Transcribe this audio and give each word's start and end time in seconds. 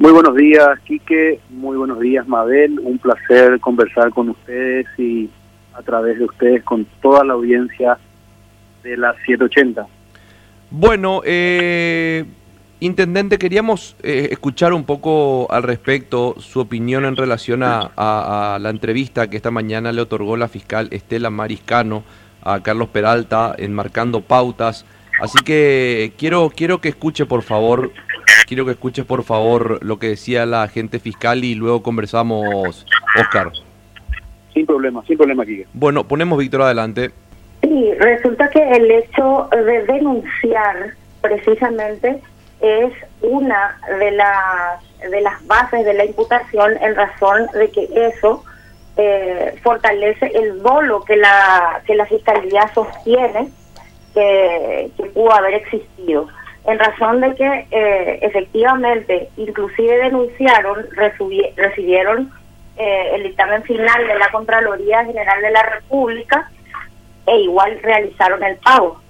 Muy 0.00 0.12
buenos 0.12 0.34
días, 0.34 0.80
Quique. 0.86 1.40
Muy 1.50 1.76
buenos 1.76 2.00
días, 2.00 2.26
Mabel. 2.26 2.80
Un 2.82 2.96
placer 2.96 3.60
conversar 3.60 4.08
con 4.08 4.30
ustedes 4.30 4.86
y 4.96 5.28
a 5.74 5.82
través 5.82 6.18
de 6.18 6.24
ustedes 6.24 6.64
con 6.64 6.86
toda 7.02 7.22
la 7.22 7.34
audiencia 7.34 7.98
de 8.82 8.96
la 8.96 9.12
780. 9.26 9.86
Bueno, 10.70 11.20
eh, 11.22 12.24
Intendente, 12.80 13.36
queríamos 13.36 13.94
eh, 14.02 14.28
escuchar 14.30 14.72
un 14.72 14.84
poco 14.84 15.46
al 15.50 15.64
respecto 15.64 16.34
su 16.38 16.60
opinión 16.60 17.04
en 17.04 17.14
relación 17.14 17.62
a, 17.62 17.90
a, 17.94 18.58
la 18.58 18.70
entrevista 18.70 19.28
que 19.28 19.36
esta 19.36 19.50
mañana 19.50 19.92
le 19.92 20.00
otorgó 20.00 20.38
la 20.38 20.48
fiscal 20.48 20.88
Estela 20.92 21.28
Mariscano 21.28 22.04
a 22.40 22.62
Carlos 22.62 22.88
Peralta 22.88 23.54
enmarcando 23.58 24.22
pautas. 24.22 24.86
Así 25.20 25.38
que 25.44 26.14
quiero, 26.16 26.50
quiero 26.56 26.80
que 26.80 26.88
escuche 26.88 27.26
por 27.26 27.42
favor, 27.42 27.92
quiero 28.50 28.64
que 28.64 28.72
escuche 28.72 29.04
por 29.04 29.22
favor 29.22 29.78
lo 29.84 30.00
que 30.00 30.08
decía 30.08 30.44
la 30.44 30.64
agente 30.64 30.98
fiscal 30.98 31.44
y 31.44 31.54
luego 31.54 31.84
conversamos, 31.84 32.84
Oscar. 33.16 33.52
Sin 34.52 34.66
problema, 34.66 35.04
sin 35.06 35.16
problema, 35.16 35.44
aquí. 35.44 35.62
Bueno, 35.72 36.02
ponemos 36.02 36.36
Víctor 36.36 36.62
adelante. 36.62 37.12
Sí, 37.62 37.92
resulta 38.00 38.50
que 38.50 38.60
el 38.72 38.90
hecho 38.90 39.48
de 39.52 39.84
denunciar 39.84 40.94
precisamente 41.20 42.20
es 42.60 42.92
una 43.22 43.78
de 44.00 44.10
las 44.10 44.82
de 45.08 45.20
las 45.20 45.46
bases 45.46 45.84
de 45.84 45.94
la 45.94 46.04
imputación 46.04 46.72
en 46.82 46.96
razón 46.96 47.46
de 47.54 47.70
que 47.70 47.88
eso 47.94 48.42
eh, 48.96 49.54
fortalece 49.62 50.26
el 50.34 50.60
dolo 50.60 51.04
que 51.04 51.14
la 51.14 51.82
que 51.86 51.94
la 51.94 52.06
fiscalía 52.06 52.68
sostiene 52.74 53.48
que, 54.12 54.90
pudo 55.14 55.32
haber 55.32 55.54
existido 55.54 56.26
en 56.64 56.78
razón 56.78 57.20
de 57.20 57.34
que 57.34 57.66
eh, 57.70 58.18
efectivamente 58.22 59.30
inclusive 59.36 59.96
denunciaron 59.98 60.86
recibieron 61.56 62.30
eh, 62.76 63.10
el 63.14 63.22
dictamen 63.24 63.62
final 63.62 64.06
de 64.06 64.18
la 64.18 64.30
Contraloría 64.30 65.04
General 65.04 65.40
de 65.40 65.50
la 65.50 65.62
República 65.62 66.50
e 67.26 67.40
igual 67.40 67.78
realizaron 67.82 68.42
el 68.42 68.56
pago. 68.56 69.00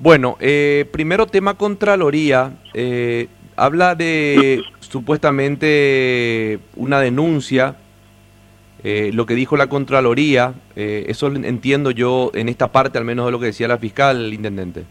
Bueno, 0.00 0.36
eh, 0.40 0.86
primero 0.92 1.26
tema 1.26 1.54
Contraloría. 1.54 2.52
Eh, 2.74 3.28
habla 3.56 3.94
de 3.94 4.62
supuestamente 4.80 6.58
una 6.76 7.00
denuncia, 7.00 7.76
eh, 8.84 9.10
lo 9.14 9.24
que 9.24 9.34
dijo 9.34 9.56
la 9.56 9.68
Contraloría, 9.68 10.52
eso 10.76 11.28
entiendo 11.28 11.90
yo 11.90 12.30
en 12.34 12.50
esta 12.50 12.70
parte 12.70 12.98
al 12.98 13.04
menos 13.04 13.26
de 13.26 13.32
lo 13.32 13.40
que 13.40 13.46
decía 13.46 13.68
la 13.68 13.78
fiscal, 13.78 14.26
el 14.26 14.34
intendente. 14.34 14.84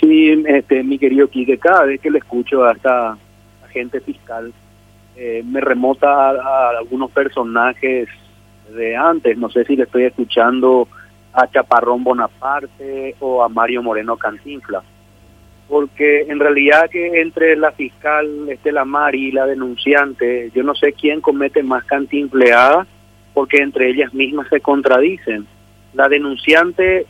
Sí, 0.00 0.44
este, 0.46 0.82
mi 0.82 0.98
querido 0.98 1.28
Quique, 1.28 1.58
cada 1.58 1.84
vez 1.84 2.00
que 2.00 2.10
le 2.10 2.18
escucho 2.18 2.64
a 2.64 2.72
esta 2.72 3.16
agente 3.64 4.00
fiscal, 4.00 4.52
me 5.44 5.60
remota 5.60 6.30
a, 6.30 6.78
algunos 6.78 7.10
personajes 7.10 8.08
de 8.72 8.96
antes, 8.96 9.36
no 9.36 9.50
sé 9.50 9.64
si 9.64 9.76
le 9.76 9.84
estoy 9.84 10.04
escuchando 10.04 10.86
a 11.32 11.48
Chaparrón 11.48 12.04
Bonaparte 12.04 13.16
o 13.20 13.42
a 13.42 13.48
Mario 13.48 13.82
Moreno 13.82 14.16
Cantinfla. 14.16 14.82
Porque 15.68 16.22
en 16.22 16.38
realidad 16.38 16.88
que 16.90 17.20
entre 17.20 17.56
la 17.56 17.72
fiscal 17.72 18.48
Estela 18.48 18.84
Mari 18.84 19.28
y 19.28 19.32
la 19.32 19.46
denunciante, 19.46 20.50
yo 20.54 20.62
no 20.62 20.74
sé 20.74 20.92
quién 20.94 21.20
comete 21.20 21.62
más 21.62 21.84
cantinfleada, 21.84 22.86
porque 23.34 23.58
entre 23.58 23.90
ellas 23.90 24.14
mismas 24.14 24.48
se 24.48 24.60
contradicen. 24.60 25.46
La 25.92 26.08
denunciante 26.08 27.06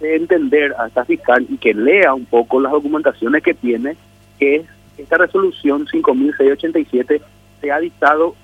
entender 0.00 0.74
a 0.78 0.86
esta 0.86 1.04
fiscal 1.04 1.46
y 1.48 1.58
que 1.58 1.74
lea 1.74 2.14
un 2.14 2.26
poco 2.26 2.60
las 2.60 2.72
documentaciones 2.72 3.42
que 3.42 3.54
tiene, 3.54 3.96
que 4.38 4.64
esta 4.96 5.18
resolución 5.18 5.86
5687 5.86 7.20
se 7.60 7.72
ha 7.72 7.78
dictado 7.78 8.34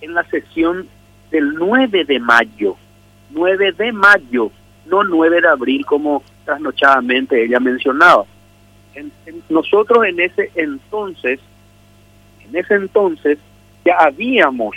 en 0.00 0.14
la 0.14 0.24
sesión 0.24 0.88
del 1.30 1.54
9 1.54 2.04
de 2.04 2.18
mayo, 2.18 2.76
9 3.32 3.72
de 3.72 3.92
mayo, 3.92 4.50
no 4.86 5.04
9 5.04 5.40
de 5.40 5.48
abril 5.48 5.84
como 5.86 6.22
trasnochadamente 6.44 7.44
ella 7.44 7.60
mencionaba. 7.60 8.24
nosotros 9.48 10.04
en 10.04 10.20
ese 10.20 10.50
entonces, 10.54 11.40
en 12.46 12.56
ese 12.56 12.74
entonces, 12.74 13.38
ya 13.84 13.96
habíamos 13.98 14.76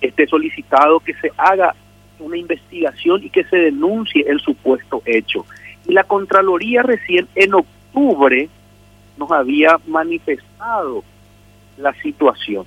este, 0.00 0.26
solicitado 0.26 1.00
que 1.00 1.14
se 1.14 1.30
haga 1.36 1.74
una 2.18 2.36
investigación 2.36 3.22
y 3.22 3.30
que 3.30 3.44
se 3.44 3.56
denuncie 3.56 4.24
el 4.26 4.40
supuesto 4.40 5.02
hecho. 5.04 5.44
Y 5.86 5.92
la 5.92 6.04
Contraloría 6.04 6.82
recién 6.82 7.28
en 7.34 7.54
octubre 7.54 8.48
nos 9.16 9.30
había 9.30 9.78
manifestado 9.86 11.04
la 11.76 11.92
situación. 11.94 12.66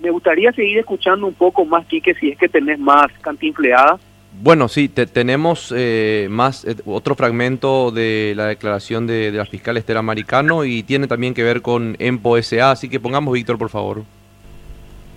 Me 0.00 0.10
gustaría 0.10 0.52
seguir 0.52 0.78
escuchando 0.78 1.26
un 1.26 1.34
poco 1.34 1.64
más, 1.64 1.86
Quique, 1.86 2.14
si 2.14 2.30
es 2.30 2.38
que 2.38 2.48
tenés 2.48 2.78
más 2.78 3.06
cantinfleada. 3.20 3.98
Bueno, 4.40 4.68
sí, 4.68 4.88
tenemos 4.88 5.72
eh, 5.76 6.26
más 6.28 6.64
eh, 6.64 6.74
otro 6.86 7.14
fragmento 7.14 7.92
de 7.92 8.34
la 8.36 8.46
declaración 8.46 9.06
de, 9.06 9.30
de 9.30 9.38
la 9.38 9.46
fiscal 9.46 9.76
Estela 9.76 10.02
Maricano 10.02 10.64
y 10.64 10.82
tiene 10.82 11.06
también 11.06 11.34
que 11.34 11.44
ver 11.44 11.62
con 11.62 11.96
EMPO 12.00 12.42
SA, 12.42 12.72
así 12.72 12.88
que 12.90 12.98
pongamos, 12.98 13.32
Víctor, 13.32 13.58
por 13.58 13.70
favor. 13.70 14.02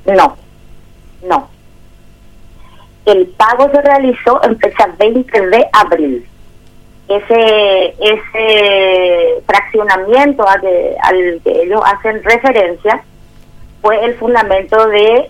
No, 0.06 0.38
no. 1.28 1.50
El 3.06 3.26
pago 3.28 3.70
se 3.72 3.82
realizó 3.82 4.44
en 4.44 4.58
fecha 4.60 4.88
20 5.00 5.48
de 5.48 5.66
abril. 5.74 6.26
Ese, 7.08 7.96
ese 8.02 9.44
fraccionamiento 9.48 10.46
al 10.48 10.62
que 10.62 11.62
ellos 11.64 11.82
hacen 11.86 12.22
referencia 12.24 13.02
fue 13.82 14.04
el 14.04 14.16
fundamento 14.16 14.88
de 14.88 15.30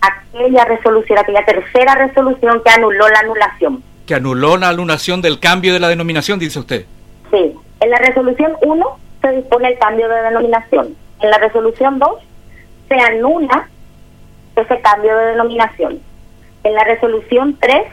aquella 0.00 0.64
resolución, 0.64 1.18
aquella 1.18 1.44
tercera 1.44 1.94
resolución 1.94 2.62
que 2.64 2.70
anuló 2.70 3.08
la 3.08 3.20
anulación. 3.20 3.82
Que 4.06 4.14
anuló 4.14 4.56
la 4.56 4.70
anulación 4.70 5.22
del 5.22 5.38
cambio 5.38 5.72
de 5.72 5.80
la 5.80 5.88
denominación, 5.88 6.38
dice 6.38 6.58
usted. 6.58 6.86
Sí, 7.30 7.54
en 7.80 7.90
la 7.90 7.98
resolución 7.98 8.52
1 8.62 8.86
se 9.22 9.32
dispone 9.32 9.68
el 9.68 9.78
cambio 9.78 10.08
de 10.08 10.22
denominación. 10.22 10.96
En 11.20 11.30
la 11.30 11.38
resolución 11.38 11.98
2 11.98 12.10
se 12.88 12.94
anula 12.94 13.68
ese 14.56 14.80
cambio 14.80 15.16
de 15.16 15.26
denominación. 15.26 16.00
En 16.64 16.74
la 16.74 16.84
resolución 16.84 17.56
3 17.60 17.84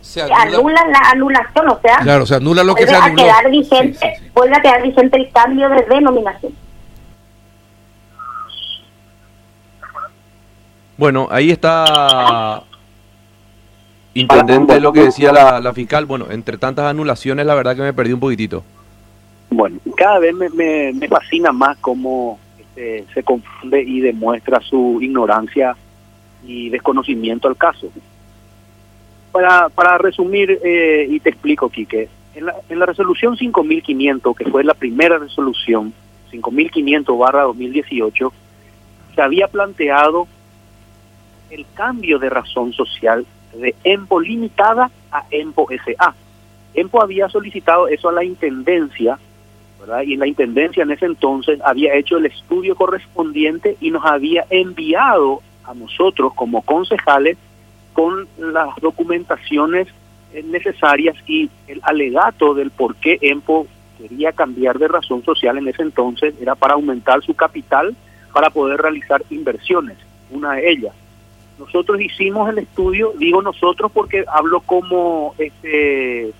se 0.00 0.20
anula, 0.20 0.84
la 0.88 1.10
anulación, 1.12 1.68
o 1.68 1.80
sea, 1.80 1.98
claro, 1.98 2.26
se 2.26 2.34
anula 2.34 2.64
lo 2.64 2.74
que 2.74 2.86
se 2.86 2.94
anuló. 2.94 3.22
A 3.22 3.24
quedar 3.24 3.50
vigente, 3.50 4.14
Vuelve 4.34 4.56
a 4.56 4.60
quedar 4.60 4.82
vigente 4.82 5.16
el 5.16 5.30
cambio 5.30 5.68
de 5.68 5.82
denominación. 5.82 6.52
Bueno, 11.02 11.26
ahí 11.32 11.50
está 11.50 12.62
Intendente, 14.14 14.78
lo 14.78 14.92
que 14.92 15.00
decía 15.00 15.32
la, 15.32 15.74
fiscal, 15.74 16.06
bueno, 16.06 16.26
entre 16.30 16.58
tantas 16.58 16.84
anulaciones, 16.84 17.44
la 17.44 17.56
verdad 17.56 17.74
que 17.74 17.82
me 17.82 17.92
perdí 17.92 18.12
un 18.12 18.20
poquitito. 18.20 18.62
Bueno, 19.50 19.80
cada 19.96 20.20
vez 20.20 20.32
me, 20.32 20.48
me, 20.92 21.08
fascina 21.08 21.50
más 21.50 21.76
cómo 21.78 22.38
este, 22.56 23.04
se 23.12 23.24
confunde 23.24 23.82
y 23.82 23.98
demuestra 23.98 24.60
su 24.60 25.00
ignorancia 25.02 25.76
y 26.46 26.68
desconocimiento 26.68 27.48
al 27.48 27.56
caso. 27.56 27.90
Para, 29.32 29.70
para 29.70 29.98
resumir, 29.98 30.60
eh, 30.62 31.08
y 31.10 31.18
te 31.18 31.30
explico, 31.30 31.68
Quique, 31.68 32.08
en 32.36 32.46
la, 32.46 32.54
en 32.68 32.78
la 32.78 32.86
resolución 32.86 33.36
5500, 33.36 34.36
que 34.36 34.44
fue 34.44 34.62
la 34.62 34.74
primera 34.74 35.18
resolución, 35.18 35.92
5500 36.30 37.18
barra 37.18 37.42
2018, 37.42 38.32
se 39.16 39.20
había 39.20 39.48
planteado 39.48 40.28
el 41.52 41.66
cambio 41.74 42.18
de 42.18 42.30
razón 42.30 42.72
social 42.72 43.26
de 43.54 43.74
EMPO 43.84 44.20
limitada 44.20 44.90
a 45.10 45.24
EMPO 45.30 45.68
SA. 45.84 46.14
EMPO 46.74 47.02
había 47.02 47.28
solicitado 47.28 47.88
eso 47.88 48.08
a 48.08 48.12
la 48.12 48.24
Intendencia, 48.24 49.18
¿verdad? 49.78 50.02
Y 50.02 50.16
la 50.16 50.26
Intendencia 50.26 50.82
en 50.82 50.90
ese 50.90 51.06
entonces 51.06 51.60
había 51.62 51.94
hecho 51.94 52.16
el 52.16 52.26
estudio 52.26 52.74
correspondiente 52.74 53.76
y 53.80 53.90
nos 53.90 54.04
había 54.04 54.46
enviado 54.48 55.42
a 55.64 55.74
nosotros 55.74 56.32
como 56.34 56.62
concejales 56.62 57.36
con 57.92 58.26
las 58.38 58.74
documentaciones 58.80 59.88
necesarias 60.44 61.14
y 61.26 61.50
el 61.68 61.80
alegato 61.82 62.54
del 62.54 62.70
por 62.70 62.96
qué 62.96 63.18
EMPO 63.20 63.66
quería 63.98 64.32
cambiar 64.32 64.78
de 64.78 64.88
razón 64.88 65.22
social 65.22 65.58
en 65.58 65.68
ese 65.68 65.82
entonces 65.82 66.34
era 66.40 66.54
para 66.54 66.74
aumentar 66.74 67.22
su 67.22 67.34
capital 67.34 67.94
para 68.32 68.48
poder 68.48 68.80
realizar 68.80 69.22
inversiones, 69.28 69.98
una 70.30 70.54
de 70.54 70.70
ellas. 70.70 70.94
Nosotros 71.66 72.00
hicimos 72.00 72.48
el 72.48 72.58
estudio, 72.58 73.12
digo 73.18 73.40
nosotros 73.40 73.92
porque 73.92 74.24
hablo 74.26 74.60
como, 74.60 75.34
este, 75.38 76.32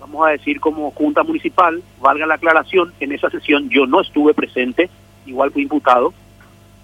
vamos 0.00 0.26
a 0.26 0.30
decir, 0.30 0.58
como 0.58 0.90
Junta 0.92 1.22
Municipal, 1.22 1.82
valga 2.00 2.26
la 2.26 2.36
aclaración, 2.36 2.92
en 2.98 3.12
esa 3.12 3.28
sesión 3.28 3.68
yo 3.68 3.86
no 3.86 4.00
estuve 4.00 4.32
presente, 4.32 4.88
igual 5.26 5.50
fui 5.50 5.62
imputado, 5.62 6.14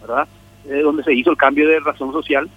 ¿verdad? 0.02 0.28
donde 0.82 1.04
se 1.04 1.14
hizo 1.14 1.30
el 1.30 1.36
cambio 1.36 1.68
de 1.68 1.80
razón 1.80 2.12
social. 2.12 2.50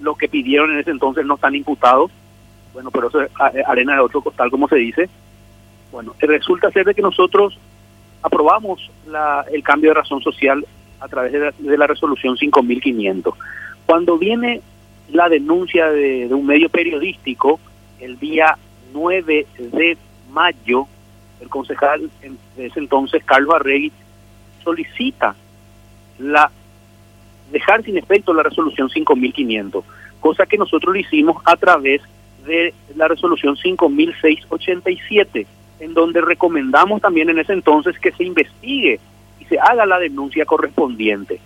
Los 0.00 0.16
que 0.16 0.28
pidieron 0.28 0.70
en 0.72 0.78
ese 0.78 0.90
entonces 0.90 1.26
no 1.26 1.34
están 1.34 1.54
imputados, 1.54 2.12
bueno, 2.72 2.90
pero 2.90 3.08
eso 3.08 3.20
es 3.20 3.30
arena 3.66 3.94
de 3.94 4.00
otro 4.00 4.20
costal, 4.20 4.50
como 4.50 4.68
se 4.68 4.76
dice. 4.76 5.08
Bueno, 5.90 6.14
resulta 6.20 6.70
ser 6.70 6.86
de 6.86 6.94
que 6.94 7.02
nosotros 7.02 7.58
aprobamos 8.22 8.90
la, 9.08 9.44
el 9.52 9.62
cambio 9.62 9.90
de 9.90 9.94
razón 9.94 10.22
social 10.22 10.64
a 11.00 11.08
través 11.08 11.32
de 11.32 11.38
la, 11.40 11.52
de 11.58 11.78
la 11.78 11.86
resolución 11.86 12.36
5500. 12.36 13.34
Cuando 13.86 14.18
viene 14.18 14.60
la 15.10 15.28
denuncia 15.28 15.90
de, 15.90 16.26
un 16.30 16.46
medio 16.46 16.68
periodístico, 16.68 17.60
el 18.00 18.18
día 18.18 18.56
9 18.92 19.46
de 19.58 19.96
mayo, 20.30 20.86
el 21.40 21.48
concejal 21.48 22.10
de 22.56 22.66
ese 22.66 22.80
entonces, 22.80 23.22
Carlos 23.24 23.54
Arregui, 23.54 23.92
solicita 24.62 25.34
la 26.18 26.50
dejar 27.50 27.82
sin 27.82 27.98
efecto 27.98 28.32
la 28.32 28.42
resolución 28.42 28.88
5500, 28.88 29.84
cosa 30.20 30.46
que 30.46 30.56
nosotros 30.56 30.94
lo 30.94 31.00
hicimos 31.00 31.42
a 31.44 31.56
través 31.56 32.00
de 32.46 32.72
la 32.96 33.08
resolución 33.08 33.56
5687, 33.56 35.46
en 35.80 35.94
donde 35.94 36.20
recomendamos 36.20 37.00
también 37.00 37.28
en 37.28 37.38
ese 37.38 37.52
entonces 37.52 37.98
que 37.98 38.12
se 38.12 38.24
investigue 38.24 39.00
y 39.40 39.44
se 39.44 39.58
haga 39.58 39.84
la 39.84 39.98
denuncia 39.98 40.46
correspondiente. 40.46 41.40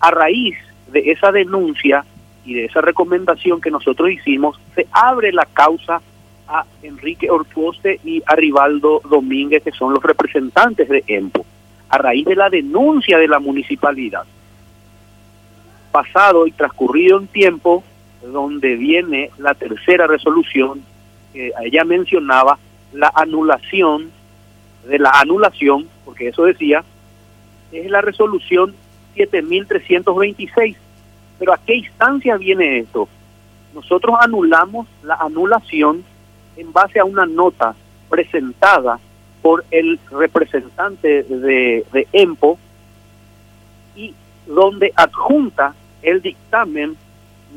A 0.00 0.10
raíz 0.10 0.56
de 0.92 1.10
esa 1.10 1.32
denuncia 1.32 2.04
y 2.44 2.54
de 2.54 2.64
esa 2.64 2.80
recomendación 2.80 3.60
que 3.60 3.70
nosotros 3.70 4.10
hicimos, 4.10 4.58
se 4.74 4.86
abre 4.92 5.32
la 5.32 5.46
causa 5.46 6.00
a 6.48 6.64
Enrique 6.82 7.30
Ortuoste 7.30 8.00
y 8.04 8.22
a 8.26 8.34
Rivaldo 8.34 9.02
Domínguez, 9.08 9.62
que 9.62 9.72
son 9.72 9.92
los 9.92 10.02
representantes 10.02 10.88
de 10.88 11.04
EMPO, 11.06 11.44
a 11.90 11.98
raíz 11.98 12.24
de 12.24 12.36
la 12.36 12.48
denuncia 12.48 13.18
de 13.18 13.28
la 13.28 13.38
municipalidad. 13.38 14.24
Pasado 15.92 16.46
y 16.46 16.52
transcurrido 16.52 17.18
un 17.18 17.26
tiempo, 17.26 17.84
donde 18.22 18.76
viene 18.76 19.30
la 19.38 19.54
tercera 19.54 20.06
resolución, 20.06 20.82
que 21.32 21.52
ella 21.62 21.84
mencionaba 21.84 22.58
la 22.92 23.12
anulación 23.14 24.10
de 24.86 24.98
la 24.98 25.10
anulación, 25.10 25.86
porque 26.04 26.28
eso 26.28 26.44
decía, 26.44 26.82
es 27.72 27.90
la 27.90 28.00
resolución 28.00 28.74
7326. 29.14 30.76
Pero 31.38 31.52
¿a 31.52 31.58
qué 31.58 31.76
instancia 31.76 32.36
viene 32.36 32.78
esto? 32.78 33.08
Nosotros 33.74 34.16
anulamos 34.20 34.88
la 35.02 35.14
anulación 35.14 36.04
en 36.56 36.72
base 36.72 36.98
a 36.98 37.04
una 37.04 37.26
nota 37.26 37.74
presentada 38.08 38.98
por 39.42 39.64
el 39.70 40.00
representante 40.10 41.22
de, 41.22 41.84
de 41.92 42.08
EMPO 42.12 42.58
y 43.94 44.14
donde 44.46 44.92
adjunta 44.96 45.74
el 46.02 46.20
dictamen 46.22 46.96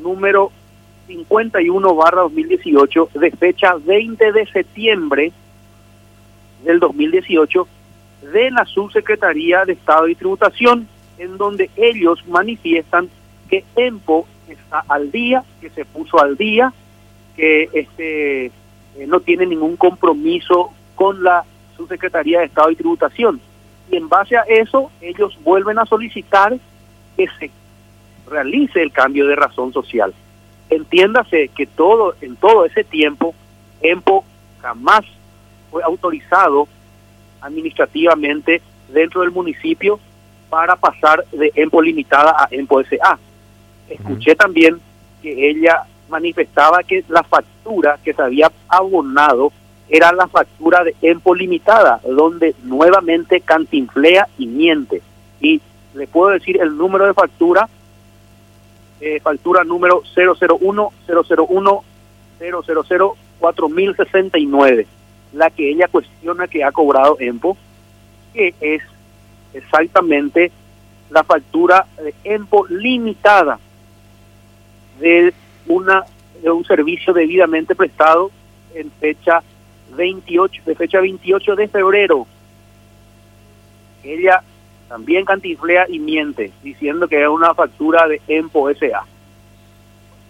número 0.01 0.51
51 1.07 1.95
barra 1.95 2.21
2018 2.21 3.09
de 3.15 3.31
fecha 3.31 3.75
20 3.75 4.31
de 4.31 4.45
septiembre 4.47 5.31
del 6.63 6.79
2018 6.79 7.67
de 8.33 8.51
la 8.51 8.65
Subsecretaría 8.65 9.65
de 9.65 9.73
Estado 9.73 10.07
y 10.07 10.15
Tributación 10.15 10.87
en 11.17 11.37
donde 11.37 11.69
ellos 11.75 12.25
manifiestan 12.27 13.09
que 13.49 13.63
EMPO 13.75 14.27
está 14.47 14.83
al 14.87 15.11
día, 15.11 15.43
que 15.59 15.69
se 15.69 15.85
puso 15.85 16.19
al 16.19 16.37
día, 16.37 16.73
que 17.35 17.69
este 17.73 18.45
eh, 18.45 19.07
no 19.07 19.19
tiene 19.19 19.45
ningún 19.45 19.77
compromiso 19.77 20.71
con 20.95 21.23
la 21.23 21.43
subsecretaría 21.77 22.39
de 22.39 22.45
Estado 22.45 22.71
y 22.71 22.75
Tributación. 22.75 23.41
Y 23.89 23.97
en 23.97 24.09
base 24.09 24.37
a 24.37 24.41
eso, 24.41 24.91
ellos 25.01 25.37
vuelven 25.43 25.79
a 25.79 25.85
solicitar 25.85 26.57
que 27.17 27.27
se 27.39 27.51
realice 28.29 28.81
el 28.81 28.91
cambio 28.91 29.27
de 29.27 29.35
razón 29.35 29.73
social. 29.73 30.13
Entiéndase 30.69 31.49
que 31.49 31.65
todo 31.67 32.15
en 32.21 32.35
todo 32.37 32.65
ese 32.65 32.83
tiempo, 32.83 33.35
EMPO 33.81 34.23
jamás 34.61 35.05
fue 35.69 35.83
autorizado 35.83 36.67
administrativamente 37.41 38.61
dentro 38.89 39.21
del 39.21 39.31
municipio 39.31 39.99
para 40.51 40.75
pasar 40.75 41.23
de 41.31 41.49
EMPO 41.55 41.81
limitada 41.81 42.35
a 42.37 42.49
EMPO 42.51 42.83
SA. 42.83 43.17
Escuché 43.89 44.35
también 44.35 44.81
que 45.21 45.49
ella 45.49 45.83
manifestaba 46.09 46.83
que 46.83 47.05
la 47.07 47.23
factura 47.23 47.97
que 48.03 48.13
se 48.13 48.21
había 48.21 48.51
abonado 48.67 49.53
era 49.87 50.11
la 50.11 50.27
factura 50.27 50.83
de 50.83 50.93
EMPO 51.01 51.35
limitada, 51.35 52.01
donde 52.03 52.53
nuevamente 52.63 53.39
cantinflea 53.39 54.27
y 54.37 54.45
miente. 54.45 55.01
Y 55.39 55.61
le 55.93 56.07
puedo 56.07 56.31
decir 56.31 56.61
el 56.61 56.77
número 56.77 57.07
de 57.07 57.13
factura, 57.13 57.69
eh, 58.99 59.21
factura 59.21 59.63
número 59.63 60.03
001 60.13 60.91
001 61.07 61.83
000 62.39 63.15
4069, 63.39 64.85
la 65.31 65.49
que 65.49 65.71
ella 65.71 65.87
cuestiona 65.87 66.47
que 66.47 66.63
ha 66.63 66.73
cobrado 66.73 67.15
EMPO, 67.19 67.57
que 68.33 68.53
es 68.59 68.83
exactamente 69.53 70.51
la 71.09 71.23
factura 71.23 71.85
de 72.01 72.13
EMPO 72.23 72.67
limitada 72.67 73.59
de 74.99 75.33
una 75.67 76.03
de 76.41 76.49
un 76.49 76.65
servicio 76.65 77.13
debidamente 77.13 77.75
prestado 77.75 78.31
en 78.73 78.89
fecha 78.91 79.43
28 79.95 80.63
de 80.65 80.75
fecha 80.75 80.99
28 80.99 81.55
de 81.55 81.67
febrero. 81.67 82.27
Ella 84.03 84.41
también 84.87 85.25
cantiflea 85.25 85.85
y 85.87 85.99
miente 85.99 86.51
diciendo 86.63 87.07
que 87.07 87.21
es 87.21 87.29
una 87.29 87.53
factura 87.53 88.07
de 88.07 88.21
EMPO 88.27 88.73
SA. 88.73 89.05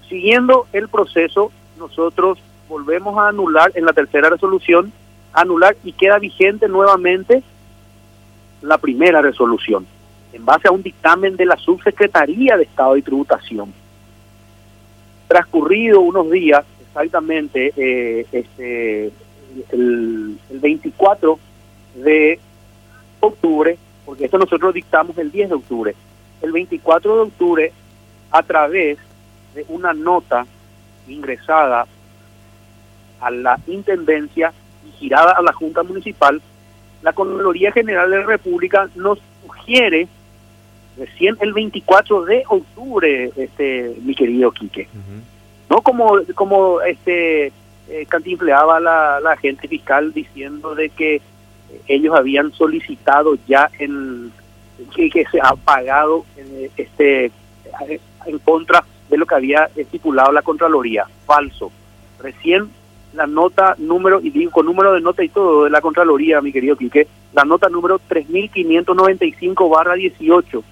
Siguiendo 0.10 0.68
el 0.74 0.90
proceso, 0.90 1.51
nosotros 1.78 2.38
volvemos 2.68 3.18
a 3.18 3.30
anular 3.30 3.72
en 3.75 3.86
la 3.86 3.94
tercera 3.94 4.30
resolución, 4.30 4.92
anular 5.34 5.78
y 5.84 5.94
queda 5.94 6.20
vigente 6.20 6.68
nuevamente 6.68 7.44
la 8.62 8.77
primera 8.77 9.22
resolución, 9.22 9.86
en 10.34 10.46
base 10.46 10.68
a 10.68 10.72
un 10.72 10.84
dictamen 10.84 11.36
de 11.36 11.46
la 11.46 11.58
Subsecretaría 11.58 12.58
de 12.58 12.63
Estado 12.63 12.98
y 12.98 13.01
Tributación. 13.01 13.74
Transcurrido 15.27 16.01
unos 16.01 16.30
días, 16.30 16.65
exactamente 16.82 17.74
eh, 17.75 18.25
este, 18.32 19.12
el, 19.72 20.38
24 20.50 21.39
de 21.96 22.39
octubre, 23.20 23.77
porque 24.06 24.25
esto 24.25 24.38
nosotros 24.38 24.74
dictamos 24.74 25.18
el 25.18 25.32
10 25.32 25.50
de 25.50 25.56
octubre, 25.56 25.96
el 26.41 26.51
24 26.51 27.15
de 27.15 27.22
octubre, 27.22 27.74
a 28.32 28.44
través 28.44 28.98
de 29.56 29.65
una 29.70 29.94
nota 29.94 30.46
ingresada 31.08 31.86
a 33.20 33.32
la 33.32 33.60
Intendencia 33.68 34.53
y 34.86 34.91
girada 34.98 35.34
a 35.34 35.41
la 35.41 35.53
Junta 35.53 35.84
Municipal, 35.84 36.41
la 37.01 37.13
Contraloría 37.13 37.72
General 37.72 38.10
de 38.10 38.17
la 38.20 38.25
República 38.25 38.89
nos 38.96 39.20
sugiere 39.43 40.08
recién 40.98 41.38
el 41.41 41.53
24 41.53 42.25
de 42.25 42.43
octubre, 42.48 43.31
este 43.36 43.96
mi 44.03 44.13
querido 44.13 44.51
Quique. 44.51 44.88
No 45.70 45.81
como 45.81 46.20
como 46.36 46.81
este 46.81 47.48
eh, 47.89 48.05
cantinfleaba 48.08 48.79
la, 48.79 49.20
la 49.20 49.31
agente 49.31 49.67
fiscal 49.67 50.13
diciendo 50.13 50.75
de 50.75 50.89
que 50.89 51.22
ellos 51.88 52.15
habían 52.15 52.51
solicitado 52.51 53.38
ya 53.48 53.70
en 53.79 54.31
que, 54.96 55.10
que 55.10 55.25
se 55.25 55.39
ha 55.41 55.55
pagado 55.55 56.25
eh, 56.38 56.70
este 56.77 57.31
en 58.25 58.39
contra 58.39 58.84
de 59.10 59.17
lo 59.17 59.25
que 59.25 59.36
había 59.36 59.70
estipulado 59.75 60.31
la 60.31 60.41
Contraloría. 60.41 61.08
Falso. 61.25 61.72
Recién 62.20 62.70
la 63.13 63.27
nota 63.27 63.75
número, 63.77 64.22
y 64.22 64.30
digo 64.30 64.51
con 64.51 64.65
número 64.65 64.94
de 64.94 65.01
nota 65.01 65.24
y 65.24 65.30
todo 65.30 65.65
de 65.65 65.70
la 65.70 65.82
Contraloría, 65.82 66.41
mi 66.41 66.51
querido 66.51 66.75
Quique, 66.77 67.08
la 67.34 67.44
nota 67.44 67.70
número 67.70 68.00
3595 68.08 69.70
barra 69.70 69.96
18, 69.96 70.63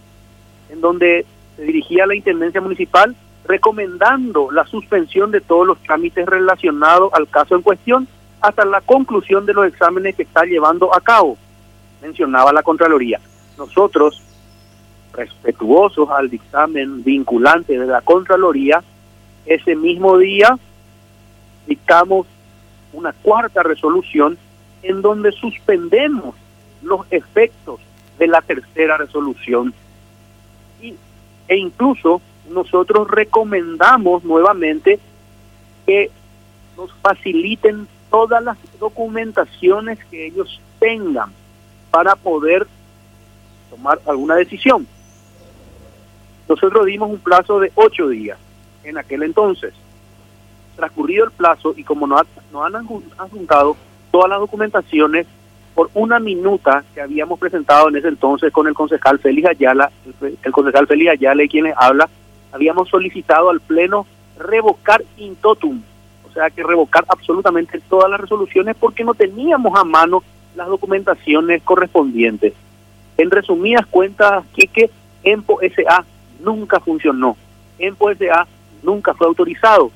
en 0.69 0.81
donde 0.81 1.25
se 1.55 1.63
dirigía 1.63 2.05
a 2.05 2.07
la 2.07 2.15
Intendencia 2.15 2.61
Municipal 2.61 3.15
recomendando 3.45 4.51
la 4.51 4.65
suspensión 4.65 5.31
de 5.31 5.41
todos 5.41 5.65
los 5.65 5.79
trámites 5.79 6.25
relacionados 6.25 7.11
al 7.13 7.27
caso 7.27 7.55
en 7.55 7.63
cuestión 7.63 8.07
hasta 8.41 8.63
la 8.63 8.79
conclusión 8.81 9.45
de 9.45 9.53
los 9.53 9.67
exámenes 9.67 10.15
que 10.15 10.23
está 10.23 10.43
llevando 10.43 10.93
a 10.95 11.01
cabo, 11.01 11.37
mencionaba 12.01 12.53
la 12.53 12.63
Contraloría. 12.63 13.19
Nosotros, 13.57 14.21
respetuosos 15.13 16.09
al 16.09 16.29
dictamen 16.29 17.03
vinculante 17.03 17.77
de 17.77 17.85
la 17.85 18.01
Contraloría, 18.01 18.81
ese 19.45 19.75
mismo 19.75 20.17
día 20.17 20.57
dictamos 21.69 22.25
una 22.91 23.13
cuarta 23.13 23.63
resolución 23.63 24.37
en 24.81 25.01
donde 25.01 25.31
suspendemos 25.31 26.35
los 26.81 27.01
efectos 27.11 27.79
de 28.17 28.27
la 28.27 28.41
tercera 28.41 28.97
resolución 28.97 29.73
y, 30.81 30.95
e 31.47 31.57
incluso 31.57 32.21
nosotros 32.49 33.07
recomendamos 33.09 34.23
nuevamente 34.23 34.99
que 35.85 36.09
nos 36.75 36.91
faciliten 37.01 37.87
todas 38.09 38.43
las 38.43 38.57
documentaciones 38.79 39.99
que 40.05 40.25
ellos 40.25 40.59
tengan 40.79 41.31
para 41.91 42.15
poder 42.15 42.65
tomar 43.69 44.01
alguna 44.07 44.35
decisión. 44.35 44.87
Nosotros 46.47 46.87
dimos 46.87 47.11
un 47.11 47.19
plazo 47.19 47.59
de 47.59 47.71
ocho 47.75 48.07
días 48.07 48.39
en 48.83 48.97
aquel 48.97 49.21
entonces. 49.21 49.73
Transcurrido 50.79 51.25
el 51.25 51.31
plazo 51.31 51.73
y 51.75 51.83
como 51.83 52.07
nos, 52.07 52.21
han 52.53 52.75
adjuntado 53.17 53.75
todas 54.11 54.29
las 54.29 54.39
documentaciones 54.39 55.27
por 55.75 55.89
una 55.93 56.19
minuta 56.19 56.85
que 56.93 57.01
habíamos 57.01 57.37
presentado 57.37 57.89
en 57.89 57.97
ese 57.97 58.07
entonces 58.07 58.53
con 58.53 58.65
el 58.65 58.73
concejal 58.73 59.19
Félix 59.19 59.49
Ayala, 59.49 59.91
el, 60.21 60.51
concejal 60.53 60.87
Félix 60.87 61.11
Ayala 61.11 61.43
y 61.43 61.49
quienes 61.49 61.73
habla, 61.77 62.09
habíamos 62.53 62.87
solicitado 62.87 63.49
al 63.49 63.59
Pleno 63.59 64.07
revocar 64.37 65.03
in 65.17 65.35
totum, 65.35 65.81
o 66.25 66.31
sea 66.31 66.49
que 66.49 66.63
revocar 66.63 67.03
absolutamente 67.09 67.81
todas 67.89 68.09
las 68.09 68.21
resoluciones 68.21 68.77
porque 68.79 69.03
no 69.03 69.13
teníamos 69.13 69.77
a 69.77 69.83
mano 69.83 70.23
las 70.55 70.69
documentaciones 70.69 71.61
correspondientes. 71.63 72.53
En 73.17 73.29
resumidas 73.31 73.85
cuentas, 73.85 74.45
que 74.53 74.89
EMPO 75.23 75.59
SA 75.75 76.05
nunca 76.41 76.79
funcionó. 76.79 77.35
EMPO 77.79 78.13
SA 78.15 78.47
nunca 78.81 79.13
fue 79.13 79.27
autorizado. 79.27 79.91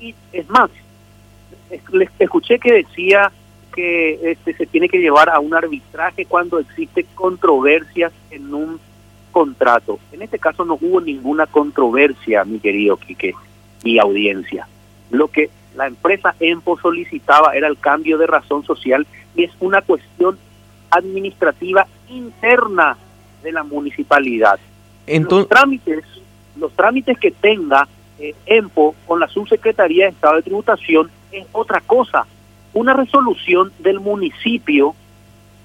Y 0.00 0.14
es 0.32 0.48
más, 0.48 0.70
les 1.92 2.08
escuché 2.18 2.58
que 2.58 2.72
decía 2.72 3.30
que 3.74 4.32
este, 4.32 4.54
se 4.54 4.66
tiene 4.66 4.88
que 4.88 4.98
llevar 4.98 5.30
a 5.30 5.38
un 5.38 5.54
arbitraje 5.54 6.26
cuando 6.26 6.58
existe 6.58 7.04
controversias 7.14 8.12
en 8.30 8.52
un 8.52 8.80
contrato. 9.30 9.98
En 10.12 10.22
este 10.22 10.38
caso 10.38 10.64
no 10.64 10.76
hubo 10.80 11.00
ninguna 11.00 11.46
controversia, 11.46 12.44
mi 12.44 12.58
querido 12.58 12.96
Quique 12.96 13.34
y 13.84 13.98
audiencia. 13.98 14.66
Lo 15.10 15.28
que 15.28 15.50
la 15.76 15.86
empresa 15.86 16.34
EMPO 16.40 16.78
solicitaba 16.80 17.54
era 17.54 17.68
el 17.68 17.78
cambio 17.78 18.18
de 18.18 18.26
razón 18.26 18.64
social 18.64 19.06
y 19.36 19.44
es 19.44 19.52
una 19.60 19.82
cuestión 19.82 20.38
administrativa 20.90 21.86
interna 22.08 22.96
de 23.42 23.52
la 23.52 23.62
municipalidad. 23.62 24.58
Entonces, 25.06 25.48
los 25.48 25.48
trámites, 25.48 26.04
los 26.56 26.72
trámites 26.72 27.18
que 27.18 27.30
tenga 27.30 27.88
eh, 28.20 28.34
EMPO 28.46 28.94
con 29.06 29.20
la 29.20 29.28
subsecretaría 29.28 30.04
de 30.04 30.10
Estado 30.10 30.36
de 30.36 30.42
Tributación 30.42 31.10
es 31.32 31.46
otra 31.52 31.80
cosa. 31.80 32.26
Una 32.72 32.94
resolución 32.94 33.72
del 33.78 34.00
municipio 34.00 34.94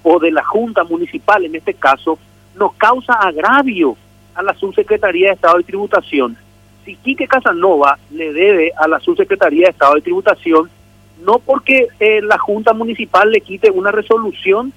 o 0.02 0.18
de 0.18 0.30
la 0.30 0.44
junta 0.44 0.84
municipal, 0.84 1.44
en 1.44 1.54
este 1.54 1.74
caso, 1.74 2.18
nos 2.56 2.74
causa 2.74 3.12
agravio 3.14 3.96
a 4.34 4.42
la 4.42 4.54
subsecretaría 4.54 5.28
de 5.28 5.34
Estado 5.34 5.58
de 5.58 5.64
Tributación 5.64 6.36
si 6.86 6.94
Quique 6.94 7.26
Casanova 7.26 7.98
le 8.10 8.32
debe 8.32 8.72
a 8.76 8.88
la 8.88 9.00
subsecretaría 9.00 9.66
de 9.66 9.70
Estado 9.72 9.96
de 9.96 10.02
Tributación, 10.02 10.70
no 11.22 11.40
porque 11.40 11.88
eh, 11.98 12.22
la 12.22 12.38
Junta 12.38 12.72
Municipal 12.72 13.30
le 13.30 13.40
quite 13.40 13.70
una 13.70 13.90
resolución, 13.90 14.72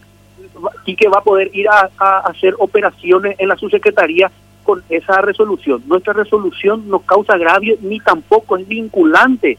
Quique 0.84 1.08
va 1.08 1.20
a 1.20 1.24
poder 1.24 1.52
ir 1.54 1.68
a, 1.70 1.90
hacer 2.26 2.56
operaciones 2.58 3.36
en 3.38 3.48
la 3.48 3.56
subsecretaría 3.56 4.32
con 4.70 4.84
esa 4.88 5.20
resolución. 5.22 5.82
Nuestra 5.88 6.14
resolución 6.14 6.88
no 6.90 7.00
causa 7.00 7.34
agravio 7.34 7.76
ni 7.82 8.00
tampoco 8.00 8.56
es 8.56 8.68
vinculante. 8.68 9.58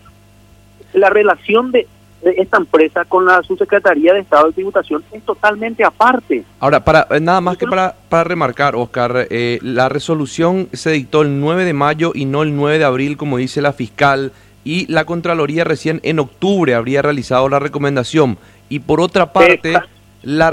La 0.93 1.11
relación 1.11 1.73
de 1.73 1.89
esta 2.23 2.59
empresa 2.59 3.05
con 3.07 3.25
la 3.25 3.43
subsecretaría 3.43 4.15
de 4.15 4.21
Estado 4.21 4.47
de 4.47 4.53
Tributación 4.53 5.03
es 5.11 5.25
totalmente 5.25 5.83
aparte. 5.83 6.45
Ahora, 6.61 6.85
para 6.85 7.09
eh, 7.11 7.19
nada 7.19 7.41
más 7.41 7.57
que 7.57 7.67
para, 7.67 7.97
para 8.09 8.23
remarcar, 8.23 8.77
Oscar, 8.77 9.27
eh, 9.31 9.59
la 9.63 9.89
resolución 9.89 10.69
se 10.75 10.93
dictó 10.93 11.23
el 11.23 11.41
9 11.41 11.65
de 11.65 11.73
mayo 11.73 12.13
y 12.15 12.25
no 12.27 12.45
el 12.45 12.55
9 12.55 12.79
de 12.79 12.85
abril, 12.85 13.17
como 13.17 13.39
dice 13.39 13.61
la 13.61 13.73
fiscal, 13.73 14.31
y 14.63 14.87
la 14.93 15.07
Contraloría 15.07 15.65
recién 15.65 15.99
en 16.05 16.21
octubre 16.21 16.77
habría 16.77 17.03
realizado 17.03 17.49
la 17.49 17.59
recomendación. 17.59 18.39
Y 18.69 18.79
por 18.79 19.01
otra 19.01 19.33
parte, 19.33 19.75
la, 20.23 20.53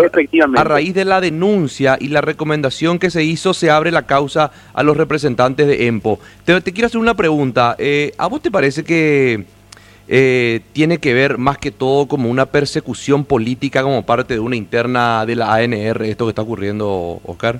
a 0.55 0.63
raíz 0.63 0.93
de 0.93 1.05
la 1.05 1.19
denuncia 1.19 1.97
y 1.99 2.07
la 2.07 2.21
recomendación 2.21 2.99
que 2.99 3.09
se 3.09 3.23
hizo, 3.23 3.53
se 3.53 3.69
abre 3.69 3.91
la 3.91 4.03
causa 4.03 4.51
a 4.73 4.83
los 4.83 4.95
representantes 4.95 5.67
de 5.67 5.87
EMPO. 5.87 6.19
Te, 6.45 6.61
te 6.61 6.73
quiero 6.73 6.87
hacer 6.87 6.99
una 6.99 7.15
pregunta. 7.15 7.75
Eh, 7.77 8.13
¿A 8.17 8.27
vos 8.27 8.41
te 8.41 8.51
parece 8.51 8.83
que 8.83 9.45
eh, 10.07 10.61
tiene 10.71 10.99
que 10.99 11.13
ver 11.13 11.37
más 11.37 11.57
que 11.57 11.71
todo 11.71 12.07
como 12.07 12.29
una 12.29 12.45
persecución 12.45 13.25
política 13.25 13.83
como 13.83 14.05
parte 14.05 14.35
de 14.35 14.39
una 14.39 14.55
interna 14.55 15.25
de 15.25 15.35
la 15.35 15.53
ANR, 15.53 16.03
esto 16.03 16.25
que 16.25 16.29
está 16.29 16.43
ocurriendo, 16.43 17.19
Oscar? 17.25 17.59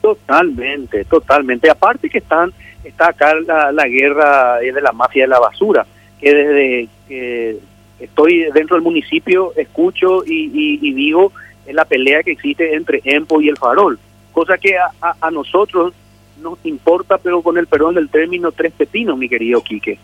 Totalmente, 0.00 1.04
totalmente. 1.04 1.68
Aparte 1.68 2.08
que 2.08 2.18
están 2.18 2.52
está 2.82 3.08
acá 3.08 3.34
la, 3.72 3.86
guerra 3.86 4.58
de 4.58 4.80
la 4.80 4.92
mafia 4.92 5.24
de 5.24 5.28
la 5.28 5.38
basura, 5.38 5.86
que 6.18 6.34
desde 6.34 6.88
que 7.06 7.58
estoy 8.00 8.46
dentro 8.52 8.76
del 8.76 8.82
municipio 8.82 9.52
escucho 9.56 10.24
y, 10.24 10.92
digo 10.92 11.32
en 11.66 11.76
la 11.76 11.84
pelea 11.84 12.22
que 12.22 12.32
existe 12.32 12.74
entre 12.74 13.00
EMPO 13.04 13.40
y 13.42 13.48
el 13.48 13.56
Farol, 13.56 13.98
cosa 14.32 14.58
que 14.58 14.76
a, 14.76 14.90
a 15.20 15.30
nosotros 15.30 15.94
nos 16.42 16.58
importa, 16.64 17.18
pero 17.18 17.42
con 17.42 17.58
el 17.58 17.66
perdón 17.66 17.94
del 17.94 18.08
término 18.08 18.50
tres 18.50 18.72
pepinos, 18.72 19.16
mi 19.18 19.28
querido 19.28 19.62
Quique 19.62 19.98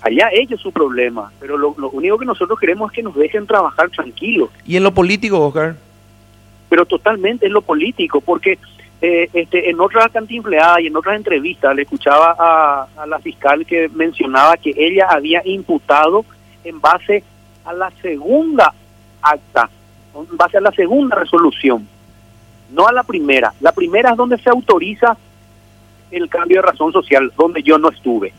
allá 0.00 0.28
ellos 0.32 0.60
su 0.60 0.72
problema, 0.72 1.32
pero 1.40 1.56
lo, 1.56 1.74
único 1.92 2.18
que 2.18 2.24
nosotros 2.24 2.58
queremos 2.58 2.90
es 2.90 2.96
que 2.96 3.02
nos 3.02 3.14
dejen 3.14 3.46
trabajar 3.46 3.90
tranquilos. 3.90 4.50
¿Y 4.66 4.76
en 4.76 4.84
lo 4.84 4.92
político, 4.92 5.40
Oscar? 5.40 5.76
Pero 6.68 6.86
totalmente 6.86 7.46
en 7.46 7.52
lo 7.52 7.62
político, 7.62 8.20
porque 8.20 8.58
eh, 9.00 9.28
este, 9.32 9.70
en 9.70 9.80
otra 9.80 10.08
cantinfleada 10.08 10.80
y 10.80 10.86
en 10.86 10.96
otras 10.96 11.16
entrevistas 11.16 11.74
le 11.74 11.82
escuchaba 11.82 12.36
a, 12.38 13.06
la 13.06 13.18
fiscal 13.18 13.64
que 13.64 13.88
mencionaba 13.88 14.56
que 14.56 14.72
ella 14.76 15.06
había 15.08 15.42
imputado 15.44 16.24
en 16.64 16.80
base 16.80 17.22
a 17.64 17.72
la 17.72 17.90
segunda 18.02 18.72
acta, 19.22 19.68
en 20.14 20.36
base 20.36 20.58
a 20.58 20.60
la 20.60 20.72
segunda 20.72 21.16
resolución, 21.16 21.88
no 22.70 22.86
a 22.86 22.92
la 22.92 23.02
primera. 23.02 23.52
La 23.60 23.72
primera 23.72 24.10
es 24.10 24.16
donde 24.16 24.38
se 24.38 24.50
autoriza 24.50 25.16
el 26.10 26.28
cambio 26.28 26.62
de 26.62 26.68
razón 26.68 26.92
social, 26.92 27.32
donde 27.36 27.62
yo 27.62 27.78
no 27.78 27.90
estuve 27.90 28.32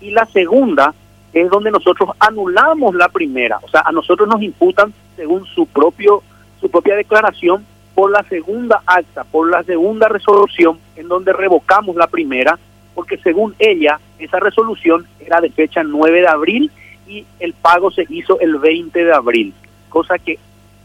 y 0.00 0.10
la 0.10 0.26
segunda 0.26 0.94
es 1.32 1.48
donde 1.48 1.70
nosotros 1.70 2.10
anulamos 2.18 2.94
la 2.94 3.08
primera, 3.08 3.58
o 3.62 3.68
sea, 3.68 3.82
a 3.84 3.92
nosotros 3.92 4.28
nos 4.28 4.42
imputan 4.42 4.92
según 5.16 5.44
su 5.46 5.66
propio 5.66 6.22
su 6.60 6.70
propia 6.70 6.96
declaración 6.96 7.64
por 7.94 8.10
la 8.10 8.22
segunda 8.24 8.82
acta, 8.84 9.24
por 9.24 9.50
la 9.50 9.62
segunda 9.62 10.08
resolución 10.08 10.78
en 10.96 11.08
donde 11.08 11.32
revocamos 11.32 11.96
la 11.96 12.06
primera, 12.06 12.58
porque 12.94 13.16
según 13.18 13.54
ella 13.58 13.98
esa 14.18 14.40
resolución 14.40 15.06
era 15.20 15.40
de 15.40 15.50
fecha 15.50 15.82
9 15.82 16.20
de 16.20 16.28
abril 16.28 16.70
y 17.10 17.26
el 17.40 17.52
pago 17.54 17.90
se 17.90 18.06
hizo 18.08 18.38
el 18.40 18.58
20 18.58 19.04
de 19.04 19.12
abril, 19.12 19.52
cosa 19.88 20.16
que 20.18 20.38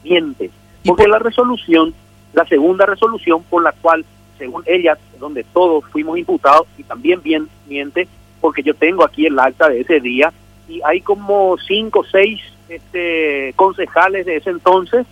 miente. 0.03 0.49
Porque 0.83 1.07
la 1.07 1.19
resolución, 1.19 1.93
la 2.33 2.45
segunda 2.47 2.85
resolución 2.85 3.43
por 3.43 3.63
la 3.63 3.71
cual, 3.73 4.03
según 4.37 4.63
ella, 4.65 4.97
donde 5.19 5.43
todos 5.43 5.85
fuimos 5.91 6.17
imputados, 6.17 6.67
y 6.77 6.83
también 6.83 7.21
bien 7.21 7.47
miente, 7.67 8.07
porque 8.41 8.63
yo 8.63 8.73
tengo 8.73 9.05
aquí 9.05 9.27
el 9.27 9.39
acta 9.39 9.69
de 9.69 9.81
ese 9.81 9.99
día, 9.99 10.33
y 10.67 10.81
hay 10.83 11.01
como 11.01 11.57
cinco 11.67 11.99
o 11.99 12.05
seis 12.05 12.41
este, 12.69 13.53
concejales 13.55 14.25
de 14.25 14.37
ese 14.37 14.49
entonces 14.49 15.05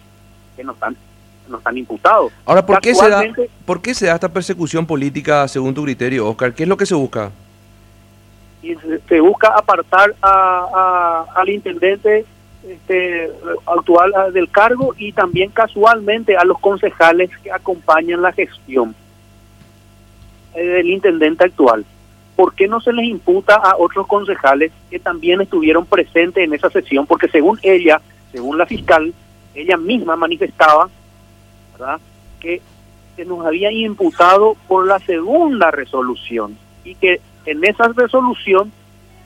que 0.56 0.64
no 0.64 0.74
están 0.74 0.98
no 1.48 1.58
están 1.58 1.78
imputados. 1.78 2.32
Ahora, 2.46 2.66
¿por 2.66 2.80
qué, 2.80 2.96
se 2.96 3.10
da, 3.10 3.22
¿por 3.66 3.82
qué 3.82 3.94
se 3.94 4.06
da 4.06 4.16
esta 4.16 4.30
persecución 4.30 4.86
política 4.86 5.46
según 5.50 5.74
tu 5.74 5.84
criterio, 5.84 6.28
Oscar? 6.30 6.54
¿Qué 6.54 6.64
es 6.64 6.70
lo 6.70 6.78
que 6.78 6.86
se 6.86 6.96
busca? 6.96 7.32
Y 8.64 8.76
se, 9.08 9.20
busca 9.20 9.50
apartar 9.50 10.16
a, 10.22 11.26
al 11.36 11.50
intendente 11.50 12.26
este, 12.68 13.30
actual 13.66 14.14
del 14.32 14.50
cargo 14.50 14.96
y 14.98 15.12
también 15.12 15.52
casualmente 15.52 16.38
a 16.38 16.46
los 16.46 16.58
concejales 16.60 17.30
que 17.44 17.52
acompañan 17.52 18.22
la 18.22 18.32
gestión 18.32 18.96
eh, 20.56 20.66
del 20.66 20.90
intendente 20.90 21.44
actual. 21.44 21.86
¿Por 22.38 22.56
qué 22.56 22.68
no 22.68 22.80
se 22.80 22.94
les 22.94 23.06
imputa 23.06 23.56
a 23.56 23.76
otros 23.78 24.08
concejales 24.08 24.72
que 24.90 24.98
también 24.98 25.42
estuvieron 25.42 25.86
presentes 25.86 26.44
en 26.44 26.54
esa 26.54 26.70
sesión? 26.70 27.06
Porque 27.06 27.28
según 27.28 27.60
ella, 27.62 28.02
según 28.32 28.58
la 28.58 28.66
fiscal, 28.66 29.14
ella 29.54 29.78
misma 29.78 30.16
manifestaba 30.16 30.90
que 32.40 32.62
se 33.16 33.26
nos 33.26 33.46
había 33.46 33.72
imputado 33.72 34.56
por 34.68 34.88
la 34.88 35.00
segunda 35.00 35.70
resolución 35.70 36.58
y 36.84 36.96
que 36.96 37.20
en 37.46 37.64
esa 37.64 37.88
resolución 37.90 38.72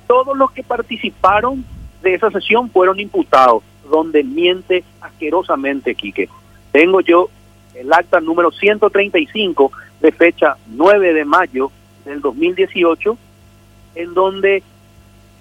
todos 0.08 0.38
los 0.38 0.52
que 0.52 0.64
participaron 0.64 1.66
de 2.02 2.14
esa 2.14 2.32
sesión 2.32 2.70
fueron 2.70 3.00
imputados, 3.00 3.64
donde 3.90 4.24
miente 4.24 4.84
asquerosamente 5.02 5.96
Quique. 5.96 6.30
Tengo 6.72 7.02
yo 7.02 7.30
el 7.76 7.92
acta 7.94 8.20
número 8.20 8.52
135 8.52 9.72
de 10.02 10.12
fecha 10.12 10.58
9 10.68 11.14
de 11.14 11.26
mayo 11.26 11.72
del 12.06 12.22
2018, 12.22 13.18
en 13.96 14.14
donde 14.14 14.64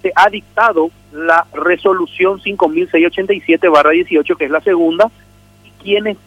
se 0.01 0.11
ha 0.15 0.29
dictado 0.29 0.91
la 1.11 1.45
resolución 1.53 2.39
5687-18, 2.41 4.37
que 4.37 4.45
es 4.45 4.51
la 4.51 4.61
segunda, 4.61 5.09
y 5.65 5.69
quienes 5.81 6.17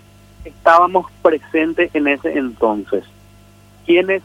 estábamos 0.44 1.06
presentes 1.22 1.94
en 1.94 2.08
ese 2.08 2.36
entonces, 2.38 3.04
quienes 3.84 4.22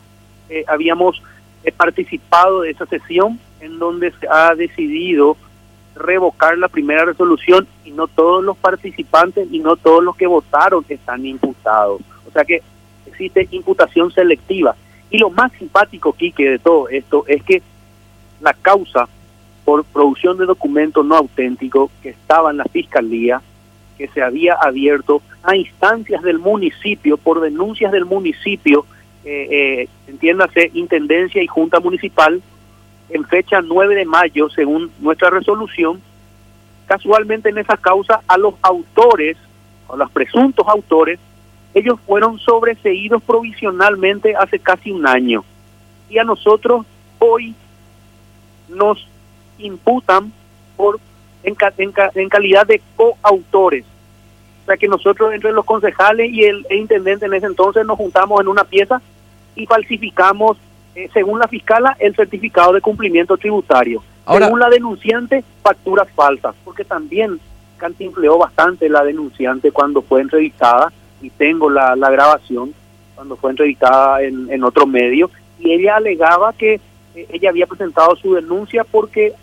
eh, 0.50 0.64
habíamos 0.68 1.22
eh, 1.66 1.72
participado 1.72 2.62
de 2.62 2.72
esa 2.72 2.86
sesión 2.86 3.40
en 3.60 3.80
donde 3.80 4.12
se 4.12 4.28
ha 4.30 4.54
decidido 4.56 5.38
revocar 5.96 6.58
la 6.58 6.68
primera 6.68 7.06
resolución 7.06 7.68
y 7.84 7.92
no 7.92 8.08
todos 8.08 8.44
los 8.44 8.58
participantes 8.58 9.48
y 9.52 9.60
no 9.60 9.76
todos 9.76 10.04
los 10.04 10.16
que 10.16 10.28
votaron 10.28 10.86
están 10.90 11.26
imputados. 11.26 12.02
O 12.28 12.32
sea 12.32 12.44
que 12.44 12.62
existe 13.06 13.48
imputación 13.52 14.12
selectiva. 14.12 14.76
Y 15.10 15.18
lo 15.18 15.30
más 15.30 15.52
simpático, 15.54 16.14
Quique, 16.14 16.50
de 16.50 16.60
todo 16.60 16.90
esto 16.90 17.26
es 17.28 17.42
que 17.44 17.62
la 18.42 18.54
causa 18.54 19.08
por 19.64 19.84
producción 19.86 20.38
de 20.38 20.46
documentos 20.46 21.06
no 21.06 21.16
auténticos 21.16 21.90
que 22.04 22.10
estaba 22.10 22.52
en 22.52 22.58
la 22.58 22.66
fiscalía, 22.66 23.42
que 23.98 24.08
se 24.10 24.22
había 24.22 24.54
abierto 24.54 25.22
a 25.44 25.56
instancias 25.56 26.22
del 26.22 26.40
municipio, 26.40 27.18
por 27.18 27.42
denuncias 27.42 27.92
del 27.92 28.06
municipio, 28.06 28.86
eh, 29.26 29.48
eh, 29.50 29.90
entiéndase, 30.08 30.70
Intendencia 30.76 31.42
y 31.42 31.48
Junta 31.48 31.80
Municipal, 31.80 32.42
en 33.10 33.26
fecha 33.26 33.60
9 33.62 33.96
de 33.96 34.06
mayo, 34.06 34.50
según 34.52 34.92
nuestra 35.00 35.32
resolución, 35.32 36.00
casualmente 36.86 37.50
en 37.50 37.58
esa 37.58 37.76
causa 37.76 38.22
a 38.28 38.38
los 38.38 38.54
autores, 38.62 39.36
a 39.92 39.96
los 39.96 40.12
presuntos 40.12 40.68
autores, 40.68 41.20
ellos 41.74 42.00
fueron 42.06 42.38
sobreseídos 42.38 43.24
provisionalmente 43.24 44.36
hace 44.36 44.60
casi 44.60 44.92
un 44.92 45.08
año. 45.08 45.44
Y 46.08 46.20
a 46.20 46.24
nosotros 46.24 46.86
hoy 47.18 47.56
nos 48.70 49.08
imputan 49.58 50.32
por 50.78 51.00
en, 51.44 51.56
en, 52.16 52.30
calidad 52.30 52.68
de 52.68 52.82
coautores. 52.96 53.86
O 54.64 54.66
sea 54.68 54.78
que 54.78 54.88
nosotros 54.88 55.34
entre 55.34 55.52
los 55.52 55.66
concejales 55.66 56.32
y 56.32 56.44
el 56.44 56.66
intendente 56.70 57.26
en 57.26 57.34
ese 57.34 57.48
entonces 57.48 57.86
nos 57.86 57.98
juntamos 57.98 58.40
en 58.40 58.48
una 58.48 58.64
pieza 58.64 59.02
y 59.56 59.66
falsificamos 59.66 60.58
eh, 60.96 61.10
según 61.14 61.40
la 61.40 61.48
fiscala, 61.50 61.98
el 62.00 62.16
certificado 62.16 62.72
de 62.72 62.80
cumplimiento 62.80 63.36
tributario. 63.36 64.02
según 64.26 64.60
la 64.60 64.70
denunciante, 64.70 65.44
facturas 65.62 66.08
falsas, 66.16 66.56
porque 66.64 66.86
también 66.86 67.40
cantinfleó 67.78 68.38
bastante 68.38 68.88
la 68.88 69.04
denunciante 69.04 69.74
cuando 69.74 70.02
fue 70.02 70.22
entrevistada, 70.22 70.94
y 71.22 71.30
tengo 71.32 71.70
la, 71.70 71.96
grabación, 71.96 72.74
cuando 73.14 73.36
fue 73.36 73.52
entrevistada 73.52 74.22
en, 74.24 74.50
en 74.50 74.64
otro 74.64 74.86
medio, 74.86 75.30
y 75.60 75.74
ella 75.74 75.98
alegaba 75.98 76.54
que 76.54 76.76
eh, 77.14 77.28
ella 77.30 77.50
había 77.50 77.68
presentado 77.68 78.16
su 78.16 78.34
denuncia 78.34 78.86
porque 78.86 79.34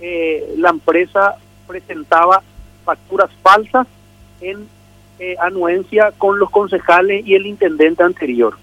eh, 0.00 0.54
la 0.58 0.70
empresa 0.70 1.36
presentaba 1.68 2.42
facturas 2.84 3.30
falsas 3.42 3.86
en 4.40 4.68
anuencia 5.40 6.12
con 6.18 6.38
los 6.38 6.50
concejales 6.50 7.26
y 7.26 7.34
el 7.36 7.46
intendente 7.46 8.02
anterior 8.02 8.54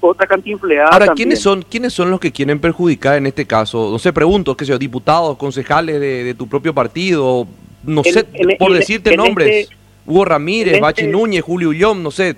otra 0.00 0.26
cantinfleada. 0.26 0.90
Ahora, 0.90 1.14
¿quiénes 1.14 1.40
son, 1.40 1.62
¿quiénes 1.62 1.92
son 1.92 2.10
los 2.10 2.20
que 2.20 2.32
quieren 2.32 2.60
perjudicar 2.60 3.16
en 3.16 3.26
este 3.26 3.46
caso? 3.46 3.90
No 3.90 3.98
sé, 3.98 4.12
pregunto, 4.12 4.56
qué 4.56 4.64
sé 4.64 4.70
yo, 4.70 4.78
diputados, 4.78 5.36
concejales 5.36 6.00
de, 6.00 6.34
tu 6.34 6.46
propio 6.48 6.74
partido, 6.74 7.46
no 7.82 8.04
sé, 8.04 8.24
por 8.58 8.72
decirte 8.72 9.16
nombres, 9.16 9.64
este- 9.64 9.76
Hugo 10.06 10.24
Ramírez, 10.24 10.80
Bachi 10.80 11.02
este- 11.02 11.12
Núñez, 11.12 11.42
Julio 11.42 11.70
Ullón, 11.70 12.02
no 12.02 12.10
sé. 12.10 12.36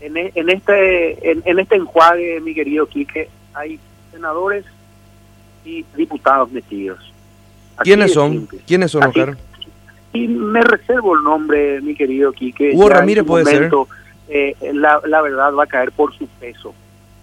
En, 0.00 0.16
e, 0.16 0.32
en 0.34 0.50
este 0.50 1.30
en, 1.30 1.58
este 1.60 1.76
enjuague, 1.76 2.40
mi 2.40 2.54
querido 2.54 2.86
Quique, 2.86 3.28
hay 3.54 3.78
senadores 4.10 4.64
y 5.64 5.84
diputados 5.96 6.50
metidos. 6.50 6.98
¿Quiénes 7.84 8.12
son? 8.12 8.48
¿Quiénes 8.66 8.90
son, 8.90 9.04
Oscar? 9.04 9.36
Y 10.12 10.26
me 10.28 10.60
reservo 10.62 11.16
el 11.16 11.22
nombre, 11.22 11.80
mi 11.80 11.94
querido 11.94 12.32
Quique. 12.32 12.72
Hugo 12.74 12.88
Ramírez 12.88 13.24
puede 13.24 13.44
ser 13.44 13.70
eh, 14.34 14.56
la, 14.72 14.98
la, 15.06 15.20
verdad 15.20 15.52
va 15.52 15.64
a 15.64 15.66
caer 15.66 15.92
por 15.92 16.16
su 16.16 16.26
peso. 16.26 16.74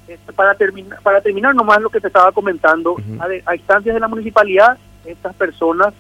Este, 0.08 0.32
para, 0.32 0.54
terminar 0.54 1.02
para 1.02 1.22
terminar 1.22 1.56
nomás 1.56 1.82
lo 1.82 1.90
que 1.90 2.00
te 2.00 2.06
estaba 2.06 2.32
comentando, 2.32 2.98
a, 3.46 3.56
instancias 3.56 3.96
de 3.96 4.00
la 4.00 4.08
municipalidad, 4.08 4.78
estas 5.06 5.36
personas, 5.36 5.94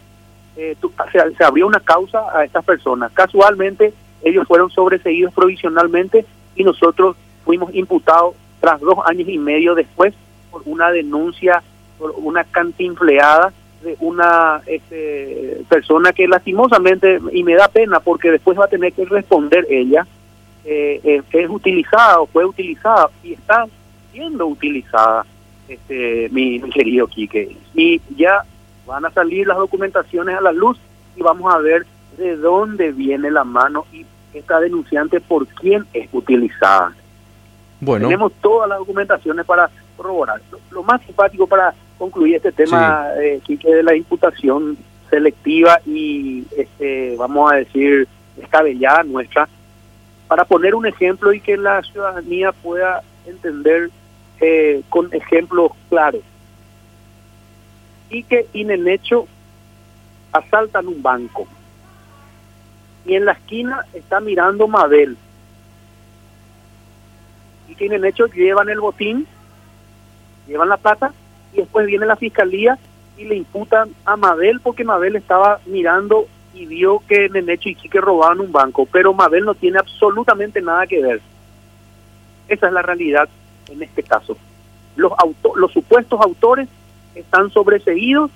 eh, 0.55 0.75
se, 1.11 1.43
abrió 1.43 1.65
una 1.65 1.79
causa 1.79 2.25
a 2.31 2.43
estas 2.43 2.63
personas. 2.63 3.11
Casualmente, 3.13 3.91
ellos 4.21 4.47
fueron 4.47 4.69
sobreseídos 4.69 5.33
provisionalmente 5.33 6.25
y 6.55 6.63
nosotros 6.63 7.15
fuimos 7.43 7.73
imputados 7.73 8.35
tras 8.59 8.79
dos 8.79 8.99
años 9.05 9.27
y 9.27 9.39
medio 9.39 9.73
después 9.73 10.13
por 10.51 10.61
una 10.65 10.91
denuncia, 10.91 11.63
por 11.97 12.13
una 12.17 12.43
cantinfleada 12.43 13.51
de 13.81 13.95
una 13.99 14.61
este, 14.67 15.61
persona 15.69 16.13
que 16.13 16.27
lastimosamente, 16.27 17.19
y 17.31 17.43
me 17.43 17.55
da 17.55 17.67
pena 17.67 17.99
porque 17.99 18.29
después 18.29 18.59
va 18.59 18.65
a 18.65 18.69
tener 18.69 18.93
que 18.93 19.05
responder 19.05 19.65
ella, 19.69 20.05
eh, 20.71 21.01
eh, 21.03 21.23
es 21.31 21.49
utilizada 21.49 22.19
o 22.19 22.27
fue 22.27 22.45
utilizada 22.45 23.09
y 23.23 23.33
está 23.33 23.65
siendo 24.11 24.45
utilizada, 24.45 25.25
este, 25.67 26.29
mi, 26.29 26.61
querido 26.69 27.07
Quique. 27.07 27.57
Y 27.73 27.99
ya 28.15 28.43
van 28.85 29.03
a 29.03 29.09
salir 29.09 29.47
las 29.47 29.57
documentaciones 29.57 30.37
a 30.37 30.41
la 30.41 30.51
luz 30.51 30.77
y 31.15 31.23
vamos 31.23 31.51
a 31.51 31.57
ver 31.57 31.87
de 32.19 32.35
dónde 32.35 32.91
viene 32.91 33.31
la 33.31 33.43
mano 33.43 33.87
y 33.91 34.05
esta 34.31 34.59
denunciante 34.59 35.19
por 35.19 35.47
quién 35.47 35.87
es 35.91 36.07
utilizada. 36.11 36.93
Bueno. 37.79 38.07
Tenemos 38.07 38.33
todas 38.33 38.69
las 38.69 38.77
documentaciones 38.77 39.47
para 39.47 39.71
corroborar. 39.97 40.39
Lo, 40.69 40.83
más 40.83 41.01
simpático 41.01 41.47
para 41.47 41.73
concluir 41.97 42.35
este 42.35 42.51
tema, 42.51 43.07
eh, 43.19 43.41
Quique, 43.43 43.73
de 43.73 43.81
la 43.81 43.95
imputación 43.95 44.77
selectiva 45.09 45.79
y, 45.87 46.43
este, 46.55 47.15
vamos 47.17 47.51
a 47.51 47.55
decir, 47.55 48.07
descabellada 48.37 49.01
nuestra, 49.01 49.49
para 50.29 50.45
poner 50.45 50.75
un 50.75 50.85
ejemplo 50.85 51.33
y 51.33 51.41
que 51.41 51.57
la 51.57 51.81
ciudadanía 51.81 52.53
pueda 52.53 53.01
entender 53.25 53.89
eh, 54.39 54.83
con 54.87 55.13
ejemplos 55.13 55.71
claros. 55.89 56.21
Y 58.09 58.23
que 58.23 58.47
hecho 58.87 59.27
asaltan 60.31 60.87
un 60.87 61.01
banco 61.01 61.47
y 63.05 63.15
en 63.15 63.25
la 63.25 63.31
esquina 63.31 63.85
está 63.93 64.19
mirando 64.19 64.67
Mabel. 64.67 65.17
Y 67.67 67.73
que 67.73 67.87
hecho 68.05 68.27
llevan 68.27 68.69
el 68.69 68.79
botín, 68.79 69.25
llevan 70.47 70.69
la 70.69 70.77
plata 70.77 71.11
y 71.53 71.57
después 71.57 71.87
viene 71.87 72.05
la 72.05 72.17
fiscalía 72.17 72.77
y 73.17 73.25
le 73.25 73.35
imputan 73.35 73.89
a 74.05 74.15
Mabel 74.15 74.59
porque 74.61 74.83
Mabel 74.83 75.15
estaba 75.15 75.59
mirando 75.65 76.27
y 76.53 76.65
vio 76.65 77.01
que 77.07 77.29
Nenecho 77.29 77.69
y 77.69 77.75
Quique 77.75 78.01
robaban 78.01 78.39
un 78.39 78.51
banco, 78.51 78.87
pero 78.91 79.13
Mabel 79.13 79.45
no 79.45 79.53
tiene 79.53 79.79
absolutamente 79.79 80.61
nada 80.61 80.87
que 80.87 81.01
ver. 81.01 81.21
Esa 82.47 82.67
es 82.67 82.73
la 82.73 82.81
realidad 82.81 83.29
en 83.69 83.83
este 83.83 84.03
caso. 84.03 84.37
Los, 84.95 85.11
los 85.55 85.71
supuestos 85.71 86.19
autores 86.19 86.67
están 87.15 87.51
sobreseídos 87.51 88.31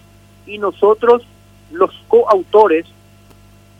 y 0.46 0.58
nosotros, 0.58 1.24
los 1.72 1.92
coautores, 2.08 2.86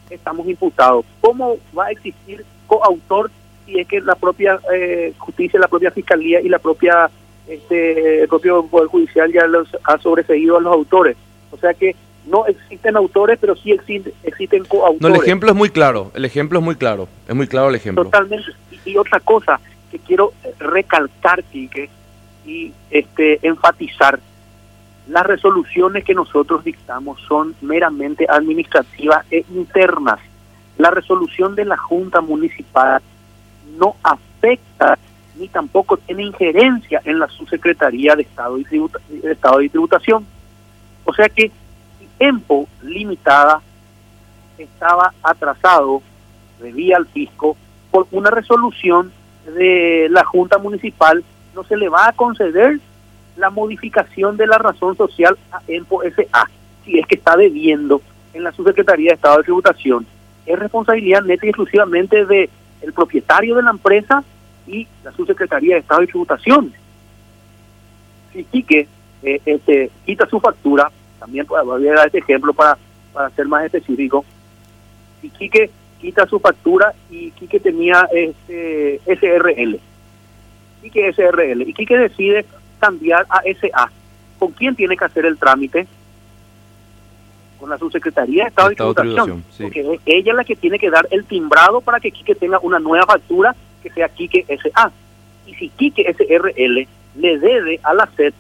estamos 0.10 0.48
imputados. 0.48 1.06
¿Cómo 1.22 1.58
va 1.78 1.86
a 1.86 1.92
existir 1.92 2.46
coautor 2.68 3.32
si 3.66 3.80
es 3.80 3.88
que 3.88 4.02
la 4.02 4.16
propia 4.16 4.60
eh, 4.74 5.14
justicia, 5.18 5.60
la 5.60 5.68
propia 5.68 5.92
fiscalía 5.92 6.42
y 6.42 6.50
la 6.50 6.60
propia 6.60 7.10
este, 7.48 8.22
el 8.22 8.28
propio 8.28 8.66
Poder 8.66 8.88
Judicial 8.88 9.32
ya 9.32 9.46
los 9.48 9.68
ha 9.84 9.98
sobreseído 10.00 10.58
a 10.58 10.62
los 10.62 10.74
autores? 10.74 11.18
O 11.52 11.58
sea 11.58 11.74
que 11.74 11.96
no 12.26 12.46
existen 12.46 12.96
autores, 12.96 13.38
pero 13.40 13.56
sí 13.56 13.72
existen, 13.72 14.14
existen 14.24 14.66
coautores. 14.66 15.02
No, 15.02 15.08
el 15.10 15.22
ejemplo 15.22 15.50
es 15.50 15.56
muy 15.56 15.70
claro, 15.70 16.12
el 16.14 16.26
ejemplo 16.26 16.60
es 16.60 16.66
muy 16.66 16.76
claro, 16.76 17.08
es 17.28 17.36
muy 17.36 17.48
claro 17.48 17.70
el 17.70 17.76
ejemplo. 17.76 18.06
Totalmente. 18.06 18.52
Y, 18.86 18.98
otra 18.98 19.20
cosa 19.20 19.60
que 19.92 20.00
quiero 20.00 20.34
recalcar, 20.60 21.44
Quique, 21.46 21.90
y 22.46 22.74
este, 22.92 23.40
enfatizar, 23.46 24.20
las 25.08 25.26
resoluciones 25.26 26.04
que 26.06 26.14
nosotros 26.14 26.64
dictamos 26.64 27.20
son 27.28 27.56
meramente 27.62 28.26
administrativas 28.30 29.26
e 29.30 29.46
internas. 29.54 30.20
La 30.78 30.92
resolución 30.92 31.56
de 31.56 31.66
la 31.66 31.78
Junta 31.78 32.22
Municipal 32.22 33.02
no 33.78 33.96
afecta 34.04 34.98
ni 35.36 35.48
tampoco 35.48 35.98
tiene 35.98 36.24
injerencia 36.24 37.02
en 37.06 37.20
la 37.20 37.28
subsecretaría 37.28 38.16
de 38.16 38.24
Estado 38.24 38.58
y, 38.58 38.64
de 38.64 39.32
Estado 39.32 39.62
y 39.62 39.70
Tributación. 39.70 40.26
O 41.06 41.14
sea 41.14 41.28
que 41.28 41.52
EMPO 42.24 42.68
limitada 42.84 43.62
estaba 44.58 45.14
atrasado, 45.22 46.02
debía 46.60 46.98
al 46.98 47.08
fisco, 47.08 47.58
por 47.92 48.08
una 48.12 48.30
resolución 48.30 49.12
de 49.46 50.08
la 50.10 50.24
Junta 50.24 50.58
Municipal, 50.58 51.24
no 51.54 51.64
se 51.64 51.76
le 51.76 51.90
va 51.90 52.08
a 52.08 52.14
conceder 52.14 52.80
la 53.36 53.50
modificación 53.50 54.38
de 54.38 54.48
la 54.48 54.58
razón 54.58 54.96
social 54.96 55.38
a 55.52 55.62
EMPO 55.68 56.04
SA, 56.16 56.50
si 56.86 57.00
es 57.00 57.06
que 57.08 57.16
está 57.16 57.36
debiendo 57.36 58.02
en 58.34 58.44
la 58.44 58.52
Subsecretaría 58.52 59.10
de 59.10 59.16
Estado 59.16 59.38
de 59.38 59.44
Tributación. 59.44 60.06
Es 60.46 60.58
responsabilidad 60.58 61.24
neta 61.24 61.46
y 61.46 61.50
exclusivamente 61.50 62.26
de 62.26 62.50
el 62.82 62.94
propietario 62.94 63.56
de 63.56 63.64
la 63.64 63.72
empresa 63.72 64.24
y 64.68 64.88
la 65.04 65.12
Subsecretaría 65.12 65.76
de 65.76 65.82
Estado 65.82 66.02
de 66.02 66.08
Tributación. 66.08 66.74
Si 68.32 68.44
Quique 68.46 68.88
eh, 69.24 69.42
este, 69.46 69.92
quita 70.06 70.26
su 70.28 70.40
factura, 70.40 70.92
también 71.24 71.48
voy 71.48 71.88
a 71.88 71.94
dar 71.94 72.08
este 72.08 72.18
ejemplo 72.18 72.54
para, 72.54 72.78
para 73.14 73.30
ser 73.30 73.48
más 73.48 73.64
específico, 73.64 74.26
si 75.22 75.30
Quique 75.30 75.70
quita 76.02 76.28
su 76.28 76.38
factura 76.38 76.94
y 77.10 77.32
Quique 77.32 77.62
tenía 77.62 78.10
este 78.12 79.00
SRL, 79.06 79.80
Quique 80.82 81.14
SRL, 81.14 81.62
y 81.62 81.74
Quique 81.74 81.98
decide 81.98 82.46
cambiar 82.78 83.26
a 83.30 83.42
SA, 83.58 83.90
¿con 84.38 84.52
quién 84.52 84.76
tiene 84.76 84.98
que 84.98 85.06
hacer 85.06 85.26
el 85.26 85.38
trámite? 85.38 85.88
Con 87.58 87.70
la 87.70 87.78
subsecretaría 87.78 88.44
de 88.44 88.50
Estado, 88.50 88.70
de 88.72 88.76
Tributación, 88.76 89.46
porque 89.62 89.98
ella 90.06 90.32
es 90.32 90.36
la 90.36 90.44
que 90.44 90.58
tiene 90.58 90.78
que 90.78 90.90
dar 90.90 91.08
el 91.10 91.24
timbrado 91.24 91.80
para 91.80 92.02
que 92.02 92.12
Quique 92.12 92.36
tenga 92.36 92.60
una 92.60 92.80
nueva 92.80 93.06
factura 93.06 93.56
que 93.82 93.90
sea 93.92 94.10
Quique 94.10 94.46
SA. 94.62 94.92
Y 95.48 95.56
si 95.56 95.70
Quique 95.70 96.04
SRL 96.04 96.86
le 97.16 97.40
debe 97.40 97.80
a 97.82 97.94
la 97.94 98.10
SED 98.18 98.34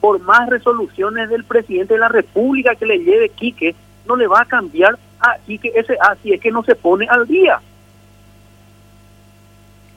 por 0.00 0.20
más 0.20 0.48
resoluciones 0.48 1.28
del 1.28 1.44
presidente 1.44 1.94
de 1.94 2.00
la 2.00 2.08
República 2.08 2.74
que 2.74 2.86
le 2.86 2.98
lleve 2.98 3.30
Quique, 3.30 3.74
no 4.06 4.16
le 4.16 4.26
va 4.26 4.42
a 4.42 4.44
cambiar 4.44 4.98
a 5.20 5.36
Quique 5.46 5.72
SA 5.82 6.16
si 6.22 6.32
es 6.32 6.40
que 6.40 6.50
no 6.50 6.62
se 6.62 6.74
pone 6.74 7.06
al 7.08 7.26
día. 7.26 7.60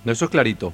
Eso 0.06 0.26
es 0.26 0.32
clarito. 0.32 0.74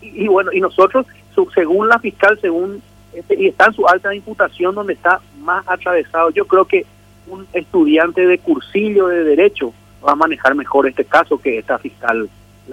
Y, 0.00 0.28
bueno, 0.28 0.52
y 0.52 0.60
nosotros, 0.60 1.06
según 1.54 1.88
la 1.88 1.98
fiscal, 1.98 2.38
según 2.40 2.82
este, 3.12 3.40
y 3.40 3.48
está 3.48 3.66
en 3.66 3.74
su 3.74 3.86
alta 3.86 4.14
imputación 4.14 4.74
donde 4.74 4.94
está 4.94 5.20
más 5.40 5.64
atravesado, 5.68 6.30
yo 6.30 6.46
creo 6.46 6.64
que 6.64 6.86
un 7.26 7.46
estudiante 7.52 8.26
de 8.26 8.38
cursillo 8.38 9.08
de 9.08 9.24
derecho 9.24 9.72
va 10.04 10.12
a 10.12 10.16
manejar 10.16 10.54
mejor 10.54 10.88
este 10.88 11.04
caso 11.04 11.38
que 11.38 11.58
esta 11.58 11.78
fiscal, 11.78 12.28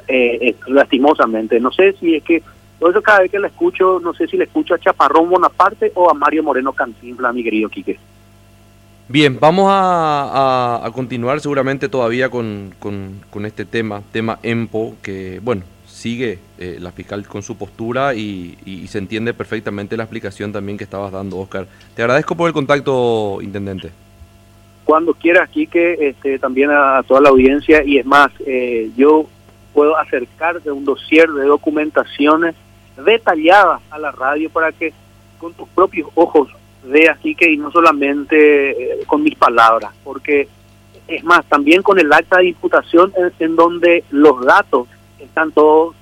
eh, 0.08 0.38
eh 0.42 0.56
lastimosamente. 0.68 1.60
No 1.60 1.72
sé 1.72 1.94
si 1.94 2.16
es 2.16 2.24
que 2.24 2.42
por 2.80 2.92
eso 2.92 3.02
cada 3.02 3.20
vez 3.20 3.32
que 3.32 3.40
la 3.40 3.48
escucho, 3.48 4.00
no 4.00 4.14
sé 4.14 4.28
si 4.28 4.38
le 4.38 4.46
escucho 4.46 4.74
a 4.74 4.80
Chaparrón 4.80 5.30
Bonaparte 5.30 5.92
o 5.96 6.10
a 6.10 6.14
Mario 6.14 6.44
Moreno 6.44 6.72
Cantinfla, 6.72 7.34
mi 7.34 7.44
querido 7.44 7.70
Quique. 7.70 8.00
Bien, 9.10 9.40
vamos 9.40 9.66
a, 9.70 10.88
continuar 10.94 11.40
seguramente 11.40 11.90
todavía 11.90 12.30
con, 12.30 12.72
este 13.44 13.66
tema, 13.66 14.04
tema 14.12 14.38
EMPO, 14.44 14.98
que 15.02 15.40
bueno, 15.44 15.64
sigue 15.88 16.38
eh, 16.60 16.78
la 16.80 16.92
fiscal 16.92 17.28
con 17.28 17.42
su 17.42 17.58
postura 17.58 18.14
y, 18.14 18.86
se 18.88 19.00
entiende 19.00 19.34
perfectamente 19.34 19.98
la 19.98 20.04
explicación 20.04 20.54
también 20.54 20.78
que 20.78 20.84
estabas 20.84 21.12
dando, 21.12 21.38
Oscar. 21.38 21.68
Te 21.96 22.04
agradezco 22.04 22.36
por 22.36 22.48
el 22.48 22.54
contacto, 22.54 23.40
Intendente. 23.42 23.92
Cuando 24.86 25.14
quieras, 25.16 25.50
Quique, 25.50 25.98
este, 26.00 26.40
también 26.40 26.70
a 26.72 27.04
toda 27.08 27.22
la 27.22 27.30
audiencia, 27.30 27.84
y 27.84 27.98
es 27.98 28.06
más, 28.06 28.32
eh, 28.46 28.92
yo 28.96 29.28
puedo 29.74 29.98
acercarte 29.98 30.72
un 30.72 30.86
dossier 30.86 31.30
de 31.30 31.46
documentaciones 31.46 32.56
detallada 33.04 33.80
a 33.90 34.00
la 34.00 34.12
radio 34.12 34.50
para 34.50 34.72
que 34.72 34.94
con 35.38 35.54
tus 35.54 35.68
propios 35.70 36.10
ojos 36.16 36.50
veas 36.84 37.20
que 37.20 37.52
y 37.52 37.58
no 37.58 37.72
solamente 37.72 38.72
eh, 38.72 39.06
con 39.06 39.24
mis 39.24 39.36
palabras, 39.36 39.94
porque 40.04 40.48
es 41.08 41.24
más, 41.24 41.46
también 41.46 41.82
con 41.82 42.00
el 42.00 42.12
acta 42.14 42.38
de 42.38 42.50
imputación 42.50 43.12
en, 43.40 43.56
donde 43.56 44.04
los 44.12 44.46
datos 44.46 44.88
están 45.20 45.52
todos 45.52 45.96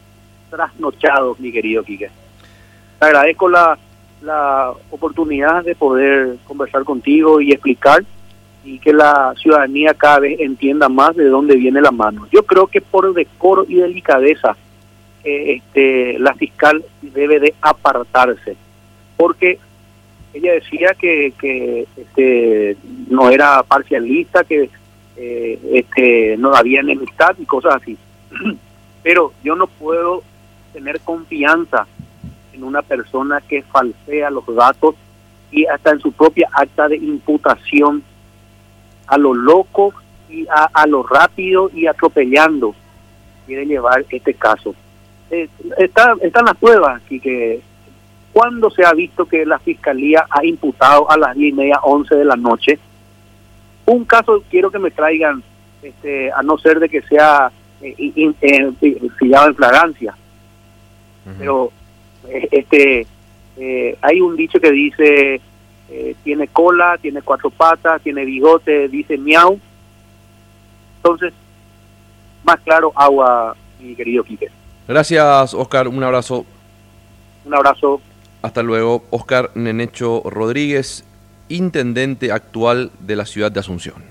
trasnochados, 0.50 1.40
mi 1.40 1.52
querido 1.52 1.84
Quique. 1.84 2.10
Te 3.00 3.06
agradezco 3.06 3.48
la, 3.48 3.78
la 4.22 4.74
oportunidad 4.92 5.64
de 5.64 5.76
poder 5.76 6.38
conversar 6.46 6.84
contigo 6.84 7.40
y 7.40 7.52
explicar 7.52 8.04
y 8.66 8.80
que 8.80 8.92
la 8.92 9.34
ciudadanía 9.42 9.94
cada 9.94 10.20
vez 10.20 10.40
entienda 10.42 10.90
más 10.90 11.16
de 11.16 11.26
dónde 11.30 11.56
viene 11.56 11.80
la 11.80 11.92
mano. 11.92 12.28
Yo 12.32 12.44
creo 12.44 12.68
que 12.68 12.82
por 12.82 13.14
decoro 13.14 13.66
y 13.68 13.76
delicadeza 13.76 14.58
este, 15.28 16.18
la 16.20 16.34
fiscal 16.36 16.84
debe 17.02 17.40
de 17.40 17.54
apartarse, 17.62 18.56
porque 19.18 19.60
ella 20.34 20.54
decía 20.54 20.96
que, 20.98 21.34
que 21.40 21.88
este, 21.98 22.78
no 23.10 23.30
era 23.30 23.64
parcialista, 23.64 24.44
que 24.44 24.70
eh, 25.18 25.60
este, 25.74 26.38
no 26.38 26.54
había 26.54 26.80
enemistad 26.80 27.36
y 27.38 27.46
cosas 27.46 27.76
así. 27.76 27.98
Pero 29.04 29.34
yo 29.44 29.56
no 29.56 29.68
puedo 29.68 30.24
tener 30.74 31.00
confianza 31.02 31.88
en 32.54 32.64
una 32.64 32.82
persona 32.82 33.42
que 33.42 33.64
falsea 33.64 34.30
los 34.30 34.46
datos 34.56 34.96
y 35.52 35.66
hasta 35.66 35.92
en 35.92 36.00
su 36.00 36.12
propia 36.12 36.50
acta 36.54 36.88
de 36.88 36.98
imputación 36.98 38.04
a 39.08 39.18
lo 39.18 39.34
loco 39.34 39.94
y 40.30 40.46
a, 40.48 40.70
a 40.74 40.86
lo 40.88 41.04
rápido 41.04 41.72
y 41.74 41.88
atropellando 41.88 42.76
quiere 43.46 43.66
llevar 43.66 44.06
este 44.10 44.34
caso 44.34 44.76
eh, 45.32 45.50
está, 45.78 46.16
están 46.22 46.46
las 46.46 46.58
pruebas 46.58 47.02
que 47.04 47.62
cuando 48.38 48.70
se 48.70 48.86
ha 48.86 48.94
visto 48.94 49.26
que 49.26 49.48
la 49.48 49.58
fiscalía 49.58 50.28
ha 50.30 50.46
imputado 50.46 51.10
a 51.10 51.18
las 51.18 51.36
10 51.36 51.54
y 51.54 51.56
media, 51.56 51.80
11 51.82 52.16
de 52.16 52.24
la 52.24 52.36
noche, 52.36 52.78
un 53.88 54.06
caso 54.06 54.44
quiero 54.50 54.70
que 54.70 54.78
me 54.78 54.92
traigan, 54.92 55.42
este, 55.82 56.32
a 56.32 56.44
no 56.44 56.58
ser 56.60 56.80
de 56.80 56.88
que 56.88 57.02
sea 57.02 57.52
eh, 57.82 57.96
eh 57.98 58.34
en 58.46 59.56
flagrancia, 59.56 60.16
pero 61.40 61.72
eh, 62.30 62.48
este 62.52 63.08
eh, 63.58 63.98
hay 64.02 64.22
un 64.22 64.36
dicho 64.36 64.60
que 64.60 64.72
dice 64.72 65.42
tiene 66.24 66.48
cola, 66.50 67.00
tiene 67.02 67.24
cuatro 67.24 67.50
patas, 67.50 68.02
tiene 68.04 68.24
bigote, 68.24 68.88
dice 68.90 69.18
miau. 69.18 69.60
Entonces, 70.98 71.34
más 72.44 72.60
claro, 72.60 72.92
agua, 72.94 73.56
mi 73.80 73.96
querido 73.96 74.24
Quique. 74.24 74.52
Gracias, 74.88 75.54
Oscar. 75.54 75.88
Un 75.88 76.04
abrazo. 76.04 76.46
Un 77.46 77.54
abrazo. 77.54 78.02
Hasta 78.42 78.64
luego. 78.64 79.04
Oscar 79.10 79.52
Nenecho 79.56 80.22
Rodríguez, 80.26 81.04
intendente 81.50 82.32
actual 82.32 82.92
de 83.00 83.16
la 83.16 83.26
ciudad 83.26 83.52
de 83.52 83.60
Asunción. 83.60 84.07